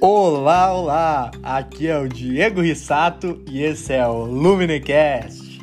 Olá, 0.00 0.72
olá! 0.72 1.30
Aqui 1.42 1.88
é 1.88 1.98
o 1.98 2.06
Diego 2.06 2.60
Rissato 2.60 3.42
e 3.50 3.64
esse 3.64 3.92
é 3.92 4.06
o 4.06 4.24
Luminecast. 4.26 5.60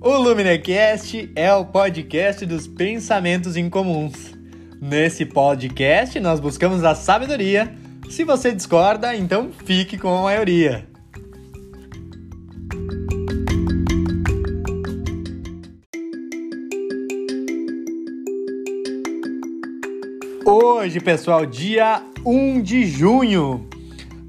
O 0.00 0.10
Luminecast 0.16 1.30
é 1.36 1.54
o 1.54 1.64
podcast 1.64 2.44
dos 2.44 2.66
pensamentos 2.66 3.56
incomuns. 3.56 4.34
Nesse 4.80 5.24
podcast 5.24 6.18
nós 6.18 6.40
buscamos 6.40 6.82
a 6.82 6.96
sabedoria. 6.96 7.72
Se 8.10 8.24
você 8.24 8.52
discorda, 8.52 9.14
então 9.14 9.52
fique 9.64 9.96
com 9.96 10.18
a 10.18 10.22
maioria. 10.22 10.88
Hoje, 20.86 21.00
pessoal, 21.00 21.44
dia 21.44 22.00
1 22.24 22.62
de 22.62 22.86
junho, 22.86 23.68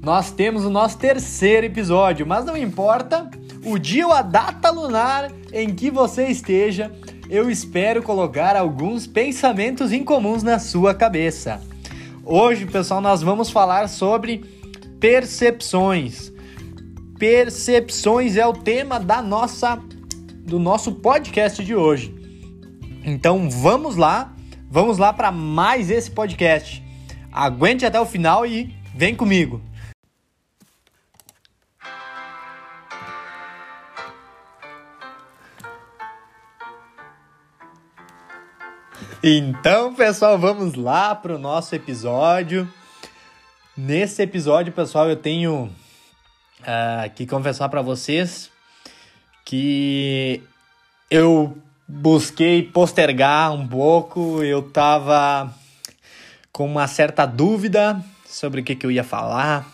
nós 0.02 0.32
temos 0.32 0.64
o 0.64 0.70
nosso 0.70 0.98
terceiro 0.98 1.66
episódio, 1.66 2.26
mas 2.26 2.44
não 2.44 2.56
importa 2.56 3.30
o 3.64 3.78
dia 3.78 4.04
ou 4.04 4.12
a 4.12 4.22
data 4.22 4.68
lunar 4.68 5.30
em 5.52 5.72
que 5.72 5.88
você 5.88 6.26
esteja, 6.26 6.90
eu 7.30 7.48
espero 7.48 8.02
colocar 8.02 8.56
alguns 8.56 9.06
pensamentos 9.06 9.92
incomuns 9.92 10.42
na 10.42 10.58
sua 10.58 10.92
cabeça. 10.92 11.62
Hoje, 12.24 12.66
pessoal, 12.66 13.00
nós 13.00 13.22
vamos 13.22 13.50
falar 13.50 13.88
sobre 13.88 14.44
percepções. 14.98 16.32
Percepções 17.20 18.36
é 18.36 18.44
o 18.44 18.52
tema 18.52 18.98
da 18.98 19.22
nossa 19.22 19.80
do 20.44 20.58
nosso 20.58 20.90
podcast 20.90 21.64
de 21.64 21.76
hoje. 21.76 22.12
Então, 23.04 23.48
vamos 23.48 23.94
lá 23.94 24.34
Vamos 24.70 24.98
lá 24.98 25.14
para 25.14 25.32
mais 25.32 25.90
esse 25.90 26.10
podcast. 26.10 26.82
Aguente 27.32 27.86
até 27.86 27.98
o 27.98 28.04
final 28.04 28.44
e 28.44 28.74
vem 28.94 29.16
comigo. 29.16 29.62
Então, 39.22 39.94
pessoal, 39.94 40.38
vamos 40.38 40.74
lá 40.74 41.14
para 41.14 41.34
o 41.34 41.38
nosso 41.38 41.74
episódio. 41.74 42.68
Nesse 43.74 44.22
episódio, 44.22 44.70
pessoal, 44.72 45.08
eu 45.08 45.16
tenho 45.16 45.70
uh, 46.60 47.10
que 47.14 47.26
confessar 47.26 47.70
para 47.70 47.80
vocês 47.80 48.50
que 49.46 50.42
eu 51.10 51.56
busquei 51.88 52.62
postergar 52.62 53.52
um 53.54 53.66
pouco, 53.66 54.42
eu 54.42 54.62
tava 54.62 55.50
com 56.52 56.66
uma 56.66 56.86
certa 56.86 57.24
dúvida 57.24 58.04
sobre 58.26 58.60
o 58.60 58.64
que, 58.64 58.74
que 58.76 58.84
eu 58.84 58.90
ia 58.90 59.02
falar. 59.02 59.66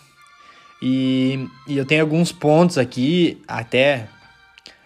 E, 0.80 1.48
e 1.66 1.76
eu 1.76 1.84
tenho 1.84 2.02
alguns 2.02 2.30
pontos 2.30 2.78
aqui, 2.78 3.42
até 3.48 4.06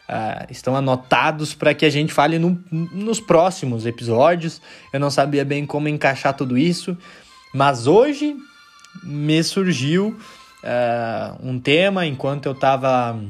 uh, 0.09 0.47
estão 0.51 0.75
anotados 0.75 1.55
para 1.55 1.75
que 1.75 1.85
a 1.85 1.91
gente 1.91 2.12
fale 2.12 2.39
no, 2.39 2.59
nos 2.70 3.20
próximos 3.20 3.85
episódios. 3.85 4.63
Eu 4.92 5.01
não 5.01 5.11
sabia 5.11 5.45
bem 5.45 5.67
como 5.67 5.89
encaixar 5.89 6.35
tudo 6.35 6.57
isso, 6.57 6.97
mas 7.53 7.87
hoje 7.87 8.37
me 9.03 9.42
surgiu 9.42 10.17
uh, 10.63 11.47
um 11.47 11.59
tema 11.59 12.07
enquanto 12.07 12.47
eu 12.47 12.53
estava 12.53 13.20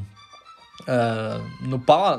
Uh, 0.82 1.68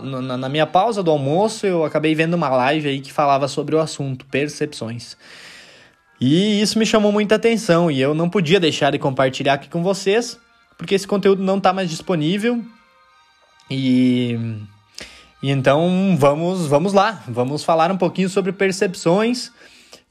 no, 0.01 0.21
na, 0.21 0.37
na 0.37 0.49
minha 0.49 0.67
pausa 0.67 1.01
do 1.01 1.09
almoço, 1.09 1.65
eu 1.65 1.85
acabei 1.85 2.13
vendo 2.13 2.33
uma 2.33 2.49
live 2.49 2.89
aí 2.89 2.99
que 2.99 3.11
falava 3.11 3.47
sobre 3.47 3.75
o 3.75 3.79
assunto, 3.79 4.25
percepções. 4.25 5.15
E 6.19 6.61
isso 6.61 6.77
me 6.77 6.85
chamou 6.85 7.11
muita 7.11 7.35
atenção 7.35 7.89
e 7.89 8.01
eu 8.01 8.13
não 8.13 8.29
podia 8.29 8.59
deixar 8.59 8.91
de 8.91 8.99
compartilhar 8.99 9.53
aqui 9.53 9.69
com 9.69 9.81
vocês, 9.81 10.37
porque 10.77 10.93
esse 10.93 11.07
conteúdo 11.07 11.41
não 11.41 11.57
está 11.57 11.71
mais 11.71 11.89
disponível. 11.89 12.61
E, 13.71 14.37
e, 15.41 15.49
então 15.49 16.15
vamos, 16.17 16.67
vamos 16.67 16.91
lá, 16.91 17.23
vamos 17.27 17.63
falar 17.63 17.91
um 17.91 17.97
pouquinho 17.97 18.27
sobre 18.27 18.51
percepções 18.51 19.51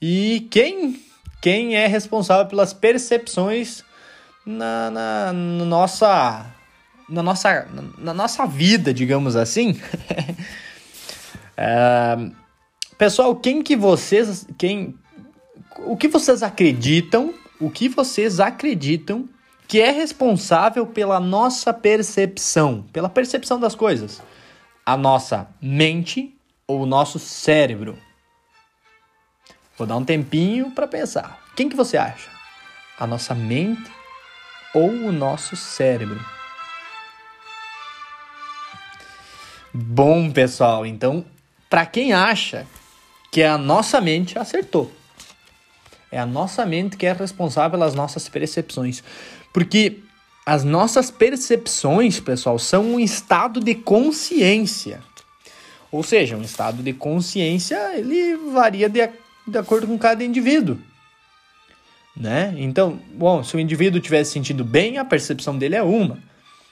e 0.00 0.46
quem, 0.50 0.98
quem 1.42 1.76
é 1.76 1.86
responsável 1.86 2.46
pelas 2.46 2.72
percepções 2.72 3.84
na, 4.46 4.90
na, 4.90 5.32
na 5.32 5.64
nossa 5.66 6.46
na 7.08 7.22
nossa, 7.22 7.66
na 7.96 8.12
nossa 8.12 8.46
vida, 8.46 8.92
digamos 8.92 9.34
assim. 9.34 9.80
é, 11.56 12.16
pessoal, 12.98 13.34
quem 13.34 13.62
que 13.62 13.74
vocês, 13.74 14.46
quem, 14.58 14.94
o 15.78 15.96
que 15.96 16.08
vocês 16.08 16.42
acreditam, 16.42 17.32
o 17.58 17.70
que 17.70 17.88
vocês 17.88 18.38
acreditam 18.38 19.28
que 19.66 19.80
é 19.80 19.90
responsável 19.90 20.86
pela 20.86 21.18
nossa 21.18 21.72
percepção, 21.72 22.84
pela 22.92 23.08
percepção 23.08 23.58
das 23.58 23.74
coisas? 23.74 24.22
A 24.84 24.96
nossa 24.96 25.48
mente 25.60 26.34
ou 26.66 26.82
o 26.82 26.86
nosso 26.86 27.18
cérebro? 27.18 27.98
Vou 29.76 29.86
dar 29.86 29.96
um 29.96 30.04
tempinho 30.04 30.70
para 30.72 30.88
pensar. 30.88 31.40
Quem 31.54 31.68
que 31.68 31.76
você 31.76 31.96
acha? 31.96 32.28
A 32.98 33.06
nossa 33.06 33.34
mente 33.34 33.90
ou 34.74 34.90
o 34.90 35.12
nosso 35.12 35.54
cérebro? 35.54 36.18
Bom, 39.72 40.30
pessoal, 40.30 40.86
então, 40.86 41.24
para 41.68 41.84
quem 41.84 42.12
acha 42.12 42.66
que 43.30 43.42
a 43.42 43.58
nossa 43.58 44.00
mente 44.00 44.38
acertou, 44.38 44.90
é 46.10 46.18
a 46.18 46.26
nossa 46.26 46.64
mente 46.64 46.96
que 46.96 47.06
é 47.06 47.12
responsável 47.12 47.72
pelas 47.72 47.94
nossas 47.94 48.28
percepções. 48.28 49.02
Porque 49.52 49.98
as 50.46 50.64
nossas 50.64 51.10
percepções, 51.10 52.18
pessoal, 52.18 52.58
são 52.58 52.94
um 52.94 53.00
estado 53.00 53.60
de 53.60 53.74
consciência. 53.74 55.02
Ou 55.92 56.02
seja, 56.02 56.36
um 56.36 56.42
estado 56.42 56.82
de 56.82 56.92
consciência, 56.92 57.98
ele 57.98 58.36
varia 58.52 58.88
de, 58.88 59.10
de 59.46 59.58
acordo 59.58 59.86
com 59.86 59.98
cada 59.98 60.24
indivíduo. 60.24 60.78
Né? 62.16 62.54
Então, 62.56 62.98
bom, 63.14 63.44
se 63.44 63.56
o 63.56 63.60
indivíduo 63.60 63.98
estiver 63.98 64.24
se 64.24 64.32
sentindo 64.32 64.64
bem, 64.64 64.98
a 64.98 65.04
percepção 65.04 65.56
dele 65.56 65.76
é 65.76 65.82
uma. 65.82 66.18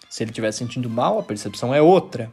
Se 0.09 0.23
ele 0.23 0.31
estiver 0.31 0.51
se 0.53 0.59
sentindo 0.59 0.89
mal, 0.89 1.19
a 1.19 1.23
percepção 1.23 1.75
é 1.75 1.81
outra. 1.81 2.31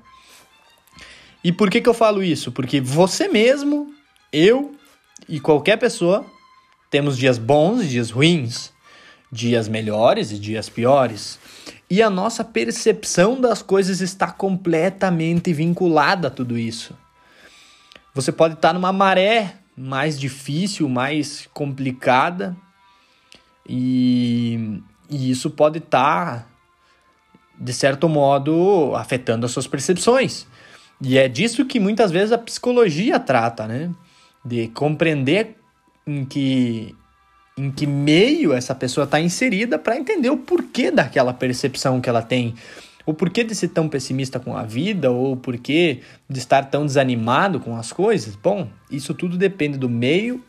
E 1.43 1.51
por 1.51 1.69
que, 1.69 1.81
que 1.81 1.89
eu 1.89 1.93
falo 1.93 2.23
isso? 2.23 2.51
Porque 2.51 2.79
você 2.79 3.27
mesmo, 3.27 3.93
eu 4.31 4.75
e 5.27 5.39
qualquer 5.39 5.77
pessoa 5.77 6.25
temos 6.89 7.17
dias 7.17 7.37
bons 7.37 7.81
e 7.81 7.87
dias 7.87 8.11
ruins, 8.11 8.71
dias 9.31 9.67
melhores 9.67 10.31
e 10.31 10.39
dias 10.39 10.69
piores. 10.69 11.39
E 11.89 12.01
a 12.01 12.09
nossa 12.09 12.43
percepção 12.43 13.39
das 13.41 13.61
coisas 13.61 13.99
está 13.99 14.31
completamente 14.31 15.51
vinculada 15.51 16.27
a 16.27 16.31
tudo 16.31 16.57
isso. 16.57 16.95
Você 18.13 18.31
pode 18.31 18.53
estar 18.53 18.73
numa 18.73 18.93
maré 18.93 19.55
mais 19.75 20.19
difícil, 20.19 20.87
mais 20.87 21.49
complicada, 21.51 22.55
e, 23.67 24.81
e 25.09 25.31
isso 25.31 25.49
pode 25.49 25.79
estar, 25.79 26.47
de 27.59 27.73
certo 27.73 28.07
modo, 28.07 28.93
afetando 28.95 29.45
as 29.45 29.51
suas 29.51 29.67
percepções. 29.67 30.45
E 31.03 31.17
é 31.17 31.27
disso 31.27 31.65
que 31.65 31.79
muitas 31.79 32.11
vezes 32.11 32.31
a 32.31 32.37
psicologia 32.37 33.19
trata, 33.19 33.67
né? 33.67 33.91
De 34.43 34.69
compreender 34.69 35.57
em 36.07 36.23
que, 36.23 36.95
em 37.57 37.69
que 37.69 37.85
meio 37.85 38.53
essa 38.53 38.73
pessoa 38.73 39.03
está 39.03 39.19
inserida 39.19 39.77
para 39.77 39.97
entender 39.97 40.29
o 40.29 40.37
porquê 40.37 40.89
daquela 40.89 41.33
percepção 41.33 41.99
que 41.99 42.09
ela 42.09 42.21
tem. 42.21 42.55
O 43.05 43.13
porquê 43.13 43.43
de 43.43 43.53
ser 43.53 43.67
tão 43.69 43.89
pessimista 43.89 44.39
com 44.39 44.55
a 44.55 44.63
vida, 44.63 45.11
ou 45.11 45.33
o 45.33 45.37
porquê 45.37 45.99
de 46.29 46.39
estar 46.39 46.69
tão 46.69 46.85
desanimado 46.85 47.59
com 47.59 47.75
as 47.75 47.91
coisas. 47.91 48.37
Bom, 48.37 48.69
isso 48.89 49.13
tudo 49.13 49.37
depende 49.37 49.77
do 49.77 49.89
meio 49.89 50.41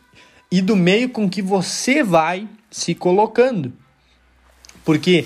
e 0.49 0.61
do 0.61 0.75
meio 0.75 1.09
com 1.09 1.29
que 1.29 1.41
você 1.41 2.01
vai 2.01 2.47
se 2.71 2.95
colocando. 2.95 3.73
Porque 4.85 5.25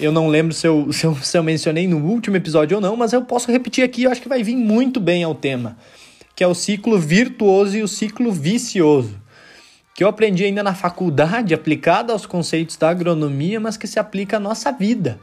eu 0.00 0.10
não 0.10 0.28
lembro 0.28 0.52
se 0.54 0.66
eu, 0.66 0.90
se, 0.92 1.06
eu, 1.06 1.14
se 1.16 1.36
eu 1.36 1.42
mencionei 1.42 1.86
no 1.86 1.98
último 1.98 2.36
episódio 2.36 2.76
ou 2.76 2.80
não, 2.80 2.96
mas 2.96 3.12
eu 3.12 3.22
posso 3.22 3.50
repetir 3.50 3.84
aqui, 3.84 4.04
eu 4.04 4.10
acho 4.10 4.22
que 4.22 4.28
vai 4.28 4.42
vir 4.42 4.56
muito 4.56 5.00
bem 5.00 5.22
ao 5.22 5.34
tema, 5.34 5.76
que 6.34 6.42
é 6.42 6.46
o 6.46 6.54
ciclo 6.54 6.98
virtuoso 6.98 7.76
e 7.76 7.82
o 7.82 7.88
ciclo 7.88 8.32
vicioso, 8.32 9.20
que 9.94 10.02
eu 10.02 10.08
aprendi 10.08 10.44
ainda 10.44 10.62
na 10.62 10.74
faculdade, 10.74 11.54
aplicado 11.54 12.12
aos 12.12 12.26
conceitos 12.26 12.76
da 12.76 12.90
agronomia, 12.90 13.60
mas 13.60 13.76
que 13.76 13.86
se 13.86 13.98
aplica 13.98 14.38
à 14.38 14.40
nossa 14.40 14.72
vida. 14.72 15.20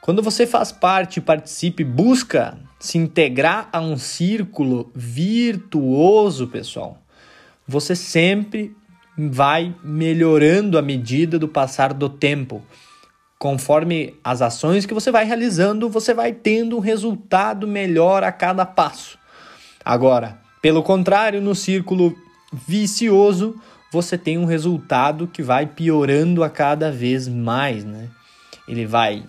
Quando 0.00 0.22
você 0.22 0.46
faz 0.46 0.70
parte, 0.70 1.20
participe, 1.20 1.82
busca 1.82 2.58
se 2.78 2.98
integrar 2.98 3.70
a 3.72 3.80
um 3.80 3.96
círculo 3.96 4.92
virtuoso, 4.94 6.46
pessoal, 6.46 6.98
você 7.66 7.96
sempre 7.96 8.76
vai 9.16 9.74
melhorando 9.82 10.76
à 10.76 10.82
medida 10.82 11.38
do 11.38 11.48
passar 11.48 11.94
do 11.94 12.08
tempo 12.10 12.62
conforme 13.38 14.14
as 14.22 14.40
ações 14.40 14.86
que 14.86 14.94
você 14.94 15.10
vai 15.10 15.24
realizando, 15.24 15.88
você 15.88 16.14
vai 16.14 16.32
tendo 16.32 16.76
um 16.76 16.80
resultado 16.80 17.66
melhor 17.66 18.24
a 18.24 18.32
cada 18.32 18.64
passo. 18.64 19.18
Agora, 19.84 20.38
pelo 20.62 20.82
contrário, 20.82 21.42
no 21.42 21.54
círculo 21.54 22.16
vicioso, 22.52 23.60
você 23.92 24.16
tem 24.16 24.38
um 24.38 24.44
resultado 24.44 25.26
que 25.26 25.42
vai 25.42 25.66
piorando 25.66 26.42
a 26.42 26.50
cada 26.50 26.90
vez 26.90 27.28
mais, 27.28 27.84
né? 27.84 28.08
Ele 28.66 28.86
vai 28.86 29.24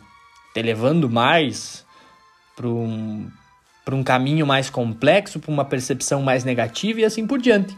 te 0.53 0.61
levando 0.61 1.09
mais 1.09 1.85
para 2.55 2.67
um, 2.67 3.29
um 3.91 4.03
caminho 4.03 4.47
mais 4.47 4.69
complexo, 4.69 5.39
para 5.39 5.51
uma 5.51 5.65
percepção 5.65 6.21
mais 6.21 6.43
negativa 6.45 7.01
e 7.01 7.05
assim 7.05 7.27
por 7.27 7.39
diante. 7.39 7.75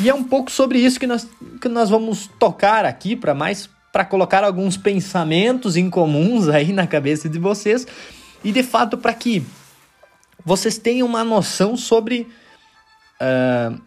E 0.00 0.08
é 0.08 0.14
um 0.14 0.24
pouco 0.24 0.50
sobre 0.50 0.78
isso 0.78 0.98
que 0.98 1.06
nós, 1.06 1.28
que 1.60 1.68
nós 1.68 1.88
vamos 1.88 2.28
tocar 2.38 2.84
aqui 2.84 3.14
para 3.14 3.32
mais 3.32 3.70
para 3.92 4.04
colocar 4.04 4.44
alguns 4.44 4.76
pensamentos 4.76 5.76
incomuns 5.76 6.48
aí 6.48 6.72
na 6.72 6.86
cabeça 6.86 7.28
de 7.28 7.38
vocês 7.38 7.86
e 8.44 8.52
de 8.52 8.62
fato 8.62 8.98
para 8.98 9.14
que 9.14 9.44
vocês 10.44 10.78
tenham 10.78 11.06
uma 11.06 11.24
noção 11.24 11.76
sobre 11.76 12.28
uh, 13.20 13.80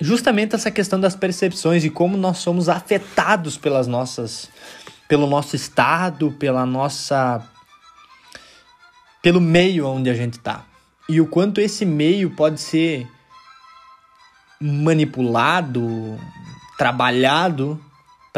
justamente 0.00 0.54
essa 0.54 0.70
questão 0.70 1.00
das 1.00 1.16
percepções 1.16 1.84
e 1.84 1.90
como 1.90 2.16
nós 2.16 2.38
somos 2.38 2.68
afetados 2.68 3.56
pelas 3.56 3.86
nossas 3.86 4.50
pelo 5.08 5.26
nosso 5.26 5.56
estado, 5.56 6.32
pela 6.32 6.66
nossa 6.66 7.42
pelo 9.22 9.40
meio 9.40 9.86
onde 9.86 10.10
a 10.10 10.14
gente 10.14 10.34
está. 10.34 10.64
E 11.08 11.20
o 11.20 11.26
quanto 11.26 11.60
esse 11.60 11.86
meio 11.86 12.30
pode 12.30 12.60
ser 12.60 13.08
manipulado, 14.60 16.18
trabalhado 16.76 17.80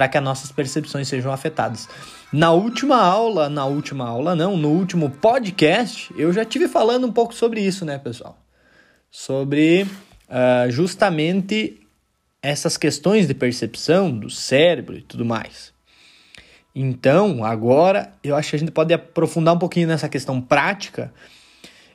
para 0.01 0.09
que 0.09 0.17
as 0.17 0.25
nossas 0.25 0.51
percepções 0.51 1.09
sejam 1.09 1.31
afetadas. 1.31 1.87
Na 2.33 2.53
última 2.53 2.97
aula, 2.97 3.51
na 3.51 3.67
última 3.67 4.09
aula 4.09 4.35
não, 4.35 4.57
no 4.57 4.71
último 4.71 5.11
podcast, 5.11 6.11
eu 6.17 6.33
já 6.33 6.43
tive 6.43 6.69
falando 6.69 7.07
um 7.07 7.13
pouco 7.13 7.35
sobre 7.35 7.61
isso, 7.61 7.85
né, 7.85 7.99
pessoal? 7.99 8.39
Sobre 9.11 9.83
uh, 9.83 10.71
justamente 10.71 11.87
essas 12.43 12.79
questões 12.79 13.29
de 13.29 13.35
percepção 13.35 14.11
do 14.11 14.31
cérebro 14.31 14.97
e 14.97 15.03
tudo 15.03 15.23
mais. 15.23 15.71
Então, 16.75 17.45
agora 17.45 18.11
eu 18.25 18.35
acho 18.35 18.49
que 18.49 18.57
a 18.57 18.59
gente 18.59 18.73
pode 18.73 18.95
aprofundar 18.95 19.55
um 19.55 19.59
pouquinho 19.59 19.87
nessa 19.87 20.09
questão 20.09 20.41
prática. 20.41 21.13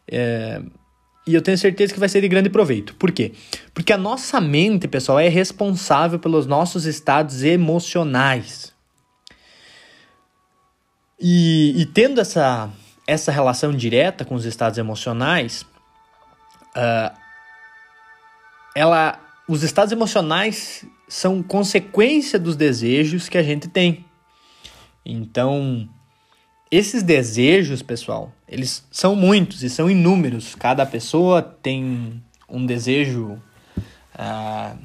É, 0.07 0.61
e 1.27 1.33
eu 1.33 1.41
tenho 1.41 1.57
certeza 1.57 1.93
que 1.93 1.99
vai 1.99 2.07
ser 2.07 2.21
de 2.21 2.27
grande 2.27 2.49
proveito. 2.49 2.93
Por 2.95 3.11
quê? 3.11 3.33
Porque 3.73 3.91
a 3.91 3.97
nossa 3.97 4.39
mente, 4.39 4.87
pessoal, 4.87 5.19
é 5.19 5.27
responsável 5.27 6.19
pelos 6.19 6.45
nossos 6.45 6.85
estados 6.85 7.43
emocionais. 7.43 8.73
E, 11.19 11.81
e 11.81 11.85
tendo 11.87 12.21
essa, 12.21 12.69
essa 13.07 13.31
relação 13.31 13.71
direta 13.71 14.23
com 14.23 14.35
os 14.35 14.45
estados 14.45 14.77
emocionais, 14.77 15.65
uh, 16.75 17.17
ela, 18.75 19.19
os 19.47 19.63
estados 19.63 19.91
emocionais 19.91 20.85
são 21.07 21.41
consequência 21.41 22.37
dos 22.37 22.55
desejos 22.55 23.27
que 23.27 23.37
a 23.37 23.43
gente 23.43 23.67
tem. 23.67 24.05
Então, 25.03 25.89
esses 26.75 27.03
desejos, 27.03 27.81
pessoal, 27.81 28.31
eles 28.47 28.85
são 28.91 29.15
muitos 29.15 29.63
e 29.63 29.69
são 29.69 29.89
inúmeros. 29.89 30.55
Cada 30.55 30.85
pessoa 30.85 31.41
tem 31.41 32.21
um 32.49 32.65
desejo 32.65 33.41
uh, 34.15 34.77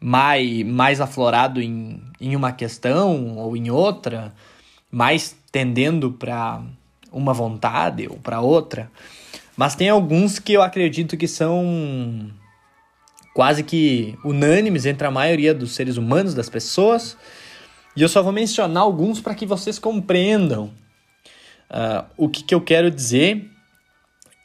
mais, 0.00 0.64
mais 0.64 1.00
aflorado 1.00 1.60
em, 1.62 2.02
em 2.20 2.34
uma 2.34 2.52
questão 2.52 3.36
ou 3.36 3.56
em 3.56 3.70
outra, 3.70 4.34
mais 4.90 5.36
tendendo 5.50 6.12
para 6.12 6.62
uma 7.12 7.32
vontade 7.32 8.08
ou 8.08 8.16
para 8.16 8.40
outra. 8.40 8.90
Mas 9.56 9.76
tem 9.76 9.88
alguns 9.88 10.38
que 10.38 10.52
eu 10.52 10.62
acredito 10.62 11.16
que 11.16 11.28
são 11.28 12.30
quase 13.34 13.62
que 13.62 14.16
unânimes 14.24 14.86
entre 14.86 15.06
a 15.06 15.10
maioria 15.10 15.54
dos 15.54 15.74
seres 15.74 15.96
humanos, 15.96 16.34
das 16.34 16.48
pessoas. 16.48 17.16
E 17.96 18.02
eu 18.02 18.08
só 18.08 18.22
vou 18.22 18.32
mencionar 18.32 18.82
alguns 18.82 19.20
para 19.20 19.34
que 19.34 19.44
vocês 19.44 19.78
compreendam 19.78 20.72
uh, 21.70 22.04
o 22.16 22.28
que, 22.28 22.42
que 22.42 22.54
eu 22.54 22.60
quero 22.60 22.90
dizer 22.90 23.48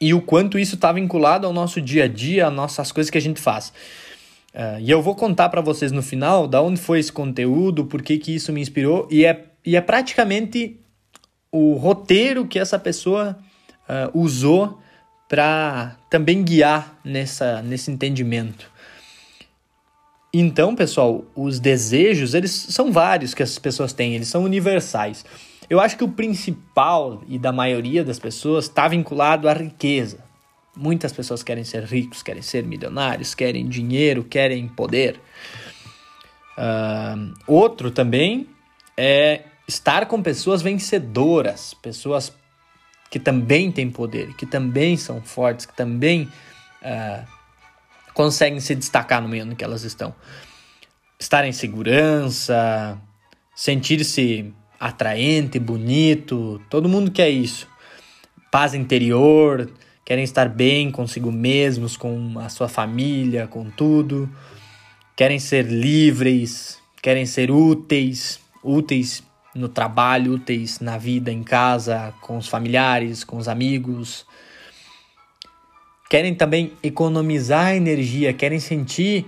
e 0.00 0.14
o 0.14 0.20
quanto 0.20 0.58
isso 0.58 0.76
está 0.76 0.92
vinculado 0.92 1.46
ao 1.46 1.52
nosso 1.52 1.80
dia 1.80 2.04
a 2.04 2.08
dia, 2.08 2.46
às 2.46 2.52
nossas 2.52 2.92
coisas 2.92 3.10
que 3.10 3.18
a 3.18 3.20
gente 3.20 3.40
faz. 3.40 3.72
Uh, 4.54 4.80
e 4.80 4.90
eu 4.90 5.02
vou 5.02 5.14
contar 5.14 5.48
para 5.48 5.60
vocês 5.60 5.92
no 5.92 6.02
final 6.02 6.46
da 6.46 6.62
onde 6.62 6.80
foi 6.80 7.00
esse 7.00 7.12
conteúdo, 7.12 7.86
por 7.86 8.02
que, 8.02 8.18
que 8.18 8.34
isso 8.34 8.52
me 8.52 8.60
inspirou, 8.60 9.08
e 9.10 9.24
é, 9.24 9.46
e 9.64 9.76
é 9.76 9.80
praticamente 9.80 10.78
o 11.50 11.74
roteiro 11.74 12.46
que 12.46 12.58
essa 12.58 12.78
pessoa 12.78 13.38
uh, 13.88 14.18
usou 14.18 14.78
para 15.28 15.96
também 16.10 16.42
guiar 16.42 16.98
nessa, 17.04 17.62
nesse 17.62 17.90
entendimento. 17.90 18.70
Então, 20.32 20.74
pessoal, 20.74 21.24
os 21.34 21.58
desejos, 21.58 22.34
eles 22.34 22.50
são 22.50 22.92
vários 22.92 23.32
que 23.32 23.42
as 23.42 23.58
pessoas 23.58 23.92
têm, 23.92 24.14
eles 24.14 24.28
são 24.28 24.44
universais. 24.44 25.24
Eu 25.70 25.80
acho 25.80 25.96
que 25.96 26.04
o 26.04 26.08
principal 26.08 27.22
e 27.26 27.38
da 27.38 27.52
maioria 27.52 28.04
das 28.04 28.18
pessoas 28.18 28.64
está 28.64 28.88
vinculado 28.88 29.48
à 29.48 29.52
riqueza. 29.52 30.24
Muitas 30.76 31.12
pessoas 31.12 31.42
querem 31.42 31.64
ser 31.64 31.82
ricos, 31.84 32.22
querem 32.22 32.42
ser 32.42 32.62
milionários, 32.62 33.34
querem 33.34 33.68
dinheiro, 33.68 34.22
querem 34.22 34.68
poder. 34.68 35.20
Uh, 36.56 37.34
outro 37.46 37.90
também 37.90 38.48
é 38.96 39.42
estar 39.66 40.06
com 40.06 40.22
pessoas 40.22 40.62
vencedoras, 40.62 41.74
pessoas 41.74 42.32
que 43.10 43.18
também 43.18 43.72
têm 43.72 43.90
poder, 43.90 44.34
que 44.36 44.46
também 44.46 44.96
são 44.96 45.20
fortes, 45.22 45.66
que 45.66 45.76
também 45.76 46.28
uh, 46.82 47.37
conseguem 48.18 48.58
se 48.58 48.74
destacar 48.74 49.22
no 49.22 49.28
meio 49.28 49.46
no 49.46 49.54
que 49.54 49.62
elas 49.62 49.84
estão. 49.84 50.12
Estar 51.20 51.44
em 51.44 51.52
segurança, 51.52 53.00
sentir-se 53.54 54.52
atraente, 54.80 55.60
bonito, 55.60 56.60
todo 56.68 56.88
mundo 56.88 57.12
quer 57.12 57.30
isso. 57.30 57.68
Paz 58.50 58.74
interior, 58.74 59.70
querem 60.04 60.24
estar 60.24 60.48
bem 60.48 60.90
consigo 60.90 61.30
mesmos, 61.30 61.96
com 61.96 62.40
a 62.40 62.48
sua 62.48 62.66
família, 62.66 63.46
com 63.46 63.70
tudo. 63.70 64.28
Querem 65.14 65.38
ser 65.38 65.66
livres, 65.66 66.76
querem 67.00 67.24
ser 67.24 67.52
úteis, 67.52 68.40
úteis 68.64 69.22
no 69.54 69.68
trabalho, 69.68 70.32
úteis 70.32 70.80
na 70.80 70.98
vida, 70.98 71.30
em 71.30 71.44
casa, 71.44 72.12
com 72.20 72.36
os 72.36 72.48
familiares, 72.48 73.22
com 73.22 73.36
os 73.36 73.46
amigos. 73.46 74.26
Querem 76.08 76.34
também 76.34 76.72
economizar 76.82 77.74
energia, 77.74 78.32
querem 78.32 78.60
sentir 78.60 79.26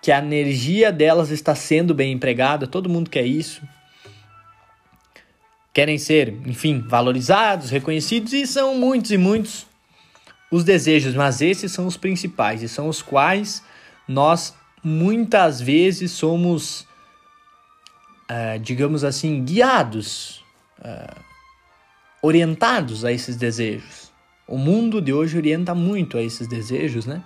que 0.00 0.10
a 0.10 0.18
energia 0.18 0.90
delas 0.90 1.30
está 1.30 1.54
sendo 1.54 1.94
bem 1.94 2.12
empregada, 2.12 2.66
todo 2.66 2.88
mundo 2.88 3.10
quer 3.10 3.24
isso. 3.24 3.62
Querem 5.72 5.98
ser, 5.98 6.34
enfim, 6.46 6.80
valorizados, 6.80 7.70
reconhecidos 7.70 8.32
e 8.32 8.46
são 8.46 8.74
muitos 8.74 9.10
e 9.10 9.18
muitos 9.18 9.66
os 10.50 10.64
desejos, 10.64 11.14
mas 11.14 11.40
esses 11.40 11.72
são 11.72 11.86
os 11.86 11.96
principais 11.96 12.62
e 12.62 12.68
são 12.68 12.88
os 12.88 13.00
quais 13.00 13.62
nós 14.06 14.54
muitas 14.82 15.60
vezes 15.60 16.10
somos 16.10 16.86
uh, 18.32 18.58
digamos 18.58 19.04
assim, 19.04 19.44
guiados, 19.44 20.42
uh, 20.78 21.20
orientados 22.22 23.04
a 23.04 23.12
esses 23.12 23.36
desejos. 23.36 24.01
O 24.46 24.58
mundo 24.58 25.00
de 25.00 25.12
hoje 25.12 25.36
orienta 25.36 25.74
muito 25.74 26.18
a 26.18 26.22
esses 26.22 26.46
desejos, 26.46 27.06
né? 27.06 27.22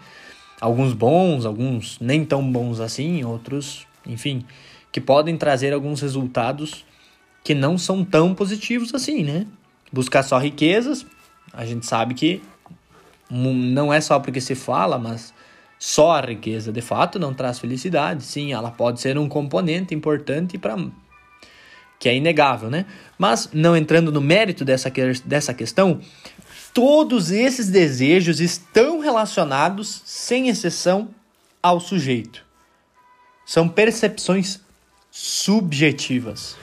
Alguns 0.61 0.93
bons, 0.93 1.45
alguns 1.45 1.99
nem 2.01 2.25
tão 2.25 2.51
bons 2.51 2.81
assim, 2.81 3.25
outros, 3.25 3.87
enfim, 4.07 4.45
que 4.91 5.01
podem 5.01 5.37
trazer 5.37 5.73
alguns 5.73 6.01
resultados 6.01 6.85
que 7.45 7.55
não 7.55 7.77
são 7.77 8.05
tão 8.05 8.35
positivos 8.35 8.95
assim, 8.95 9.23
né? 9.23 9.47
Buscar 9.93 10.23
só 10.23 10.39
riquezas, 10.39 11.07
a 11.53 11.65
gente 11.65 11.87
sabe 11.87 12.15
que 12.15 12.43
não 13.31 13.93
é 13.93 14.01
só 14.01 14.19
porque 14.19 14.41
se 14.41 14.55
fala, 14.55 14.99
mas 14.99 15.35
só 15.79 16.13
a 16.13 16.21
riqueza 16.21 16.73
de 16.73 16.81
fato 16.81 17.19
não 17.19 17.35
traz 17.35 17.59
felicidade. 17.59 18.25
Sim, 18.25 18.53
ela 18.53 18.71
pode 18.71 19.01
ser 19.01 19.19
um 19.19 19.29
componente 19.29 19.95
importante 19.95 20.59
para 20.59 20.77
que 21.99 22.09
é 22.09 22.17
inegável, 22.17 22.71
né? 22.71 22.87
Mas 23.19 23.49
não 23.53 23.77
entrando 23.77 24.13
no 24.13 24.21
mérito 24.21 24.65
dessa, 24.65 24.93
dessa 25.25 25.55
questão, 25.55 26.01
todos 26.77 27.31
esses 27.31 27.71
desejos 27.71 28.39
estão 28.39 29.01
relacionados, 29.01 30.03
sem 30.05 30.51
exceção, 30.51 31.09
ao 31.63 31.81
sujeito. 31.81 32.45
São 33.47 33.67
percepções 33.67 34.61
subjetivas. 35.11 36.55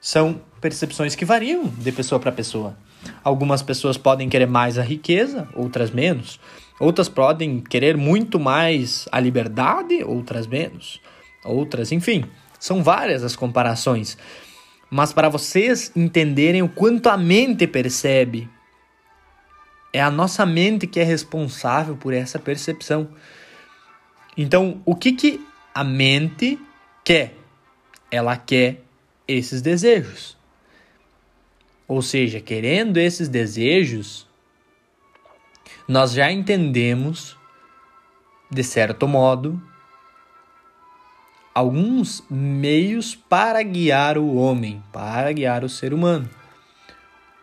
São 0.00 0.40
percepções 0.60 1.14
que 1.14 1.24
variam 1.24 1.66
de 1.68 1.92
pessoa 1.92 2.18
para 2.18 2.32
pessoa. 2.32 2.76
Algumas 3.22 3.62
pessoas 3.62 3.96
podem 3.96 4.28
querer 4.28 4.48
mais 4.48 4.78
a 4.78 4.82
riqueza, 4.82 5.48
outras 5.54 5.92
menos. 5.92 6.40
Outras 6.80 7.08
podem 7.08 7.60
querer 7.60 7.96
muito 7.96 8.40
mais 8.40 9.06
a 9.12 9.20
liberdade, 9.20 10.02
outras 10.02 10.48
menos. 10.48 11.00
Outras, 11.44 11.92
enfim, 11.92 12.24
são 12.58 12.82
várias 12.82 13.22
as 13.22 13.36
comparações. 13.36 14.18
Mas 14.90 15.12
para 15.12 15.28
vocês 15.28 15.92
entenderem 15.94 16.62
o 16.62 16.68
quanto 16.68 17.08
a 17.08 17.16
mente 17.16 17.66
percebe, 17.66 18.48
é 19.92 20.00
a 20.00 20.10
nossa 20.10 20.44
mente 20.46 20.86
que 20.86 21.00
é 21.00 21.04
responsável 21.04 21.96
por 21.96 22.14
essa 22.14 22.38
percepção. 22.38 23.08
Então, 24.36 24.80
o 24.84 24.94
que, 24.94 25.12
que 25.12 25.46
a 25.74 25.84
mente 25.84 26.58
quer? 27.04 27.34
Ela 28.10 28.36
quer 28.36 28.82
esses 29.26 29.60
desejos. 29.60 30.36
Ou 31.86 32.02
seja, 32.02 32.40
querendo 32.40 32.98
esses 32.98 33.28
desejos, 33.28 34.26
nós 35.86 36.12
já 36.12 36.30
entendemos, 36.30 37.36
de 38.50 38.62
certo 38.62 39.08
modo, 39.08 39.60
alguns 41.58 42.22
meios 42.30 43.16
para 43.16 43.60
guiar 43.64 44.16
o 44.16 44.36
homem, 44.36 44.80
para 44.92 45.32
guiar 45.32 45.64
o 45.64 45.68
ser 45.68 45.92
humano. 45.92 46.30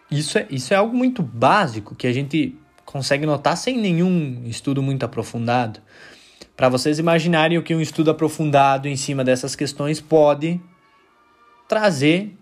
Isso 0.09 0.37
é, 0.37 0.47
isso 0.49 0.73
é 0.73 0.77
algo 0.77 0.95
muito 0.95 1.21
básico 1.21 1.93
que 1.93 2.07
a 2.07 2.13
gente 2.13 2.57
consegue 2.85 3.25
notar 3.25 3.57
sem 3.57 3.77
nenhum 3.77 4.43
estudo 4.45 4.81
muito 4.81 5.03
aprofundado. 5.03 5.81
Para 6.55 6.69
vocês 6.69 6.97
imaginarem 6.97 7.57
o 7.57 7.63
que 7.63 7.75
um 7.75 7.81
estudo 7.81 8.09
aprofundado 8.09 8.87
em 8.87 8.95
cima 8.95 9.21
dessas 9.21 9.53
questões 9.53 9.99
pode 9.99 10.61
trazer 11.67 12.37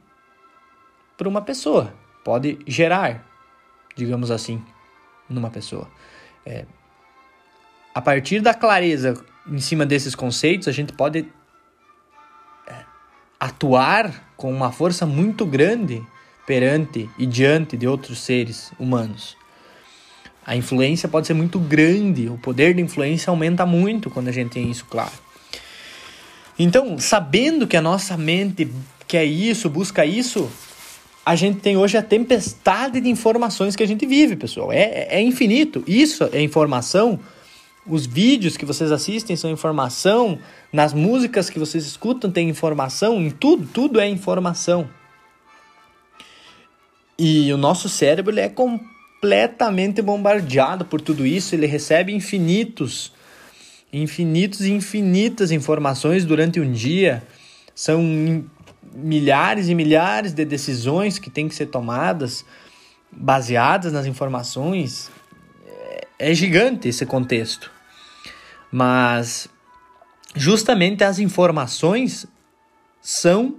para 1.18 1.28
uma 1.28 1.42
pessoa, 1.42 1.92
pode 2.24 2.60
gerar, 2.68 3.28
digamos 3.96 4.30
assim, 4.30 4.64
numa 5.28 5.50
pessoa. 5.50 5.90
É, 6.46 6.68
a 7.96 8.02
partir 8.02 8.42
da 8.42 8.54
clareza 8.54 9.16
em 9.48 9.60
cima 9.60 9.88
desses 9.88 10.14
conceitos, 10.14 10.68
a 10.68 10.72
gente 10.72 10.94
pode 10.94 11.26
atuar 13.46 14.32
com 14.38 14.52
uma 14.52 14.72
força 14.72 15.06
muito 15.06 15.46
grande 15.46 16.02
perante 16.48 17.10
e 17.18 17.26
diante 17.26 17.76
de 17.76 17.88
outros 17.88 18.20
seres 18.20 18.72
humanos. 18.80 19.36
A 20.46 20.56
influência 20.56 21.10
pode 21.10 21.28
ser 21.28 21.34
muito 21.34 21.60
grande, 21.60 22.30
o 22.30 22.38
poder 22.38 22.74
de 22.74 22.82
influência 22.82 23.30
aumenta 23.30 23.66
muito 23.66 24.10
quando 24.10 24.30
a 24.30 24.32
gente 24.32 24.52
tem 24.52 24.70
isso 24.70 24.86
claro. 24.86 25.12
Então, 26.58 26.98
sabendo 27.00 27.68
que 27.68 27.76
a 27.76 27.82
nossa 27.82 28.18
mente 28.18 28.70
quer 29.08 29.26
isso, 29.26 29.70
busca 29.70 30.06
isso, 30.06 30.50
a 31.26 31.36
gente 31.36 31.60
tem 31.60 31.76
hoje 31.76 31.98
a 31.98 32.02
tempestade 32.02 33.02
de 33.02 33.10
informações 33.10 33.76
que 33.76 33.84
a 33.84 33.88
gente 33.88 34.06
vive, 34.06 34.36
pessoal. 34.36 34.72
É, 34.72 35.08
é 35.10 35.22
infinito. 35.22 35.84
Isso 35.88 36.30
é 36.32 36.42
informação. 36.42 37.20
Os 37.86 38.06
vídeos 38.06 38.56
que 38.56 38.66
vocês 38.66 38.92
assistem 38.92 39.36
são 39.36 39.52
informação. 39.52 40.40
Nas 40.72 40.94
músicas 40.94 41.50
que 41.50 41.60
vocês 41.60 41.86
escutam 41.86 42.32
tem 42.32 42.50
informação. 42.50 43.22
Em 43.22 43.30
tudo, 43.30 43.68
tudo 43.68 44.00
é 44.00 44.08
informação. 44.08 44.90
E 47.20 47.52
o 47.52 47.58
nosso 47.58 47.90
cérebro 47.90 48.40
é 48.40 48.48
completamente 48.48 50.02
bombardeado 50.02 50.86
por 50.86 51.02
tudo 51.02 51.26
isso. 51.26 51.54
Ele 51.54 51.68
recebe 51.68 52.14
infinitos, 52.14 53.12
infinitos 53.92 54.62
e 54.62 54.72
infinitas 54.72 55.52
informações 55.52 56.24
durante 56.24 56.62
um 56.62 56.72
dia. 56.72 57.22
São 57.76 58.46
milhares 58.96 59.68
e 59.68 59.76
milhares 59.76 60.32
de 60.32 60.46
decisões 60.46 61.20
que 61.20 61.30
têm 61.30 61.50
que 61.50 61.56
ser 61.56 61.66
tomadas 61.66 62.46
baseadas 63.12 63.92
nas 63.92 64.06
informações. 64.06 65.12
É, 65.68 66.08
é 66.32 66.34
gigante 66.34 66.88
esse 66.88 67.06
contexto. 67.06 67.73
Mas 68.74 69.48
justamente 70.34 71.04
as 71.04 71.20
informações 71.20 72.26
são 73.00 73.58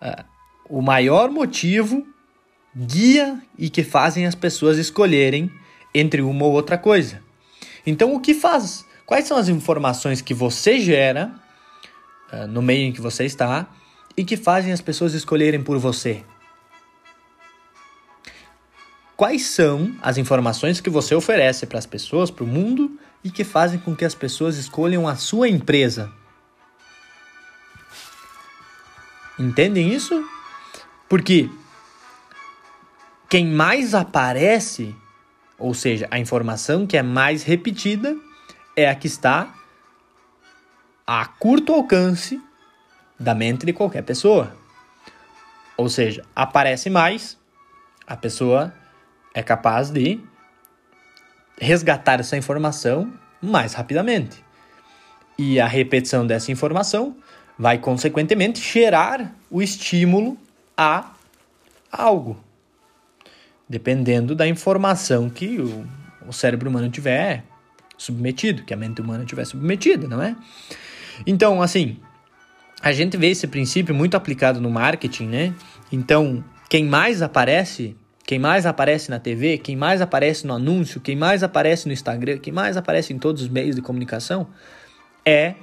uh, 0.00 0.24
o 0.70 0.80
maior 0.80 1.30
motivo 1.30 2.06
guia 2.74 3.42
e 3.58 3.68
que 3.68 3.84
fazem 3.84 4.24
as 4.24 4.34
pessoas 4.34 4.78
escolherem 4.78 5.50
entre 5.94 6.22
uma 6.22 6.46
ou 6.46 6.52
outra 6.52 6.78
coisa. 6.78 7.22
Então, 7.86 8.14
o 8.14 8.20
que 8.20 8.32
faz? 8.32 8.86
Quais 9.04 9.26
são 9.26 9.36
as 9.36 9.50
informações 9.50 10.22
que 10.22 10.32
você 10.32 10.80
gera 10.80 11.30
uh, 12.32 12.46
no 12.46 12.62
meio 12.62 12.86
em 12.86 12.92
que 12.92 13.02
você 13.02 13.26
está 13.26 13.68
e 14.16 14.24
que 14.24 14.38
fazem 14.38 14.72
as 14.72 14.80
pessoas 14.80 15.12
escolherem 15.12 15.62
por 15.62 15.76
você? 15.76 16.24
Quais 19.18 19.46
são 19.46 19.96
as 20.00 20.16
informações 20.16 20.80
que 20.80 20.88
você 20.88 21.12
oferece 21.12 21.66
para 21.66 21.76
as 21.76 21.86
pessoas, 21.86 22.30
para 22.30 22.44
o 22.44 22.46
mundo 22.46 22.96
e 23.24 23.32
que 23.32 23.42
fazem 23.42 23.76
com 23.80 23.96
que 23.96 24.04
as 24.04 24.14
pessoas 24.14 24.56
escolham 24.56 25.08
a 25.08 25.16
sua 25.16 25.48
empresa? 25.48 26.08
Entendem 29.36 29.92
isso? 29.92 30.24
Porque 31.08 31.50
quem 33.28 33.48
mais 33.48 33.92
aparece, 33.92 34.94
ou 35.58 35.74
seja, 35.74 36.06
a 36.12 36.20
informação 36.20 36.86
que 36.86 36.96
é 36.96 37.02
mais 37.02 37.42
repetida, 37.42 38.16
é 38.76 38.88
a 38.88 38.94
que 38.94 39.08
está 39.08 39.52
a 41.04 41.26
curto 41.26 41.72
alcance 41.72 42.40
da 43.18 43.34
mente 43.34 43.66
de 43.66 43.72
qualquer 43.72 44.02
pessoa. 44.02 44.56
Ou 45.76 45.88
seja, 45.88 46.24
aparece 46.36 46.88
mais, 46.88 47.36
a 48.06 48.16
pessoa 48.16 48.72
é 49.34 49.42
capaz 49.42 49.90
de 49.90 50.20
resgatar 51.60 52.20
essa 52.20 52.36
informação 52.36 53.12
mais 53.40 53.74
rapidamente. 53.74 54.44
E 55.38 55.60
a 55.60 55.66
repetição 55.66 56.26
dessa 56.26 56.50
informação 56.50 57.16
vai, 57.58 57.78
consequentemente, 57.78 58.60
gerar 58.60 59.34
o 59.50 59.62
estímulo 59.62 60.36
a 60.76 61.12
algo, 61.90 62.42
dependendo 63.68 64.34
da 64.34 64.46
informação 64.46 65.28
que 65.28 65.60
o, 65.60 65.86
o 66.26 66.32
cérebro 66.32 66.68
humano 66.68 66.88
tiver 66.90 67.44
submetido, 67.96 68.62
que 68.62 68.72
a 68.72 68.76
mente 68.76 69.00
humana 69.00 69.24
tiver 69.24 69.44
submetida, 69.44 70.06
não 70.06 70.22
é? 70.22 70.36
Então, 71.26 71.60
assim, 71.60 71.98
a 72.80 72.92
gente 72.92 73.16
vê 73.16 73.28
esse 73.28 73.46
princípio 73.46 73.94
muito 73.94 74.16
aplicado 74.16 74.60
no 74.60 74.70
marketing, 74.70 75.26
né? 75.26 75.54
Então, 75.90 76.44
quem 76.68 76.84
mais 76.84 77.22
aparece, 77.22 77.96
quem 78.28 78.38
mais 78.38 78.66
aparece 78.66 79.08
na 79.08 79.18
TV, 79.18 79.56
quem 79.56 79.74
mais 79.74 80.02
aparece 80.02 80.46
no 80.46 80.52
anúncio, 80.52 81.00
quem 81.00 81.16
mais 81.16 81.42
aparece 81.42 81.86
no 81.86 81.94
Instagram, 81.94 82.36
quem 82.36 82.52
mais 82.52 82.76
aparece 82.76 83.10
em 83.10 83.18
todos 83.18 83.40
os 83.40 83.48
meios 83.48 83.74
de 83.74 83.80
comunicação 83.80 84.48
é, 85.24 85.54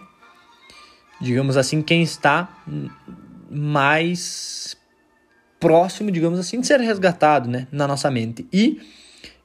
digamos 1.21 1.57
assim, 1.57 1.83
quem 1.83 2.01
está 2.01 2.49
mais 3.51 4.75
próximo, 5.59 6.09
digamos 6.09 6.39
assim, 6.39 6.59
de 6.59 6.65
ser 6.65 6.79
resgatado, 6.79 7.47
né, 7.47 7.67
na 7.71 7.87
nossa 7.87 8.09
mente 8.09 8.47
e 8.51 8.81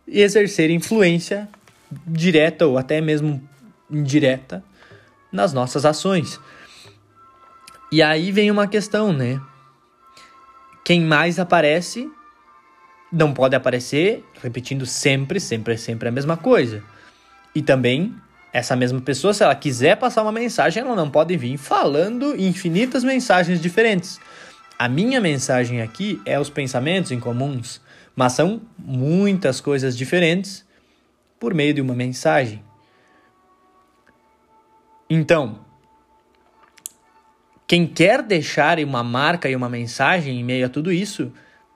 exercer 0.08 0.70
influência 0.70 1.46
direta 2.06 2.66
ou 2.66 2.78
até 2.78 3.02
mesmo 3.02 3.46
indireta 3.90 4.64
nas 5.30 5.52
nossas 5.52 5.84
ações. 5.84 6.40
E 7.92 8.00
aí 8.00 8.32
vem 8.32 8.50
uma 8.50 8.66
questão, 8.66 9.12
né? 9.12 9.38
Quem 10.82 11.02
mais 11.02 11.38
aparece 11.38 12.10
não 13.12 13.32
pode 13.34 13.56
aparecer 13.56 14.24
repetindo 14.42 14.86
sempre, 14.86 15.40
sempre, 15.40 15.76
sempre 15.76 16.08
a 16.08 16.12
mesma 16.12 16.36
coisa. 16.36 16.82
E 17.54 17.62
também 17.62 18.14
essa 18.52 18.74
mesma 18.74 19.00
pessoa, 19.00 19.32
se 19.32 19.42
ela 19.42 19.54
quiser 19.54 19.96
passar 19.96 20.22
uma 20.22 20.32
mensagem, 20.32 20.82
ela 20.82 20.96
não 20.96 21.10
pode 21.10 21.36
vir 21.36 21.56
falando 21.56 22.34
infinitas 22.40 23.04
mensagens 23.04 23.60
diferentes. 23.60 24.18
A 24.78 24.88
minha 24.88 25.20
mensagem 25.20 25.82
aqui 25.82 26.20
é 26.24 26.38
os 26.38 26.50
pensamentos 26.50 27.12
incomuns, 27.12 27.80
mas 28.16 28.32
são 28.32 28.62
muitas 28.78 29.60
coisas 29.60 29.96
diferentes 29.96 30.64
por 31.38 31.54
meio 31.54 31.74
de 31.74 31.80
uma 31.80 31.94
mensagem. 31.94 32.62
Então, 35.08 35.60
quem 37.66 37.86
quer 37.86 38.22
deixar 38.22 38.78
uma 38.80 39.04
marca 39.04 39.48
e 39.48 39.54
uma 39.54 39.68
mensagem 39.68 40.40
em 40.40 40.44
meio 40.44 40.66
a 40.66 40.68
tudo 40.68 40.92
isso, 40.92 41.32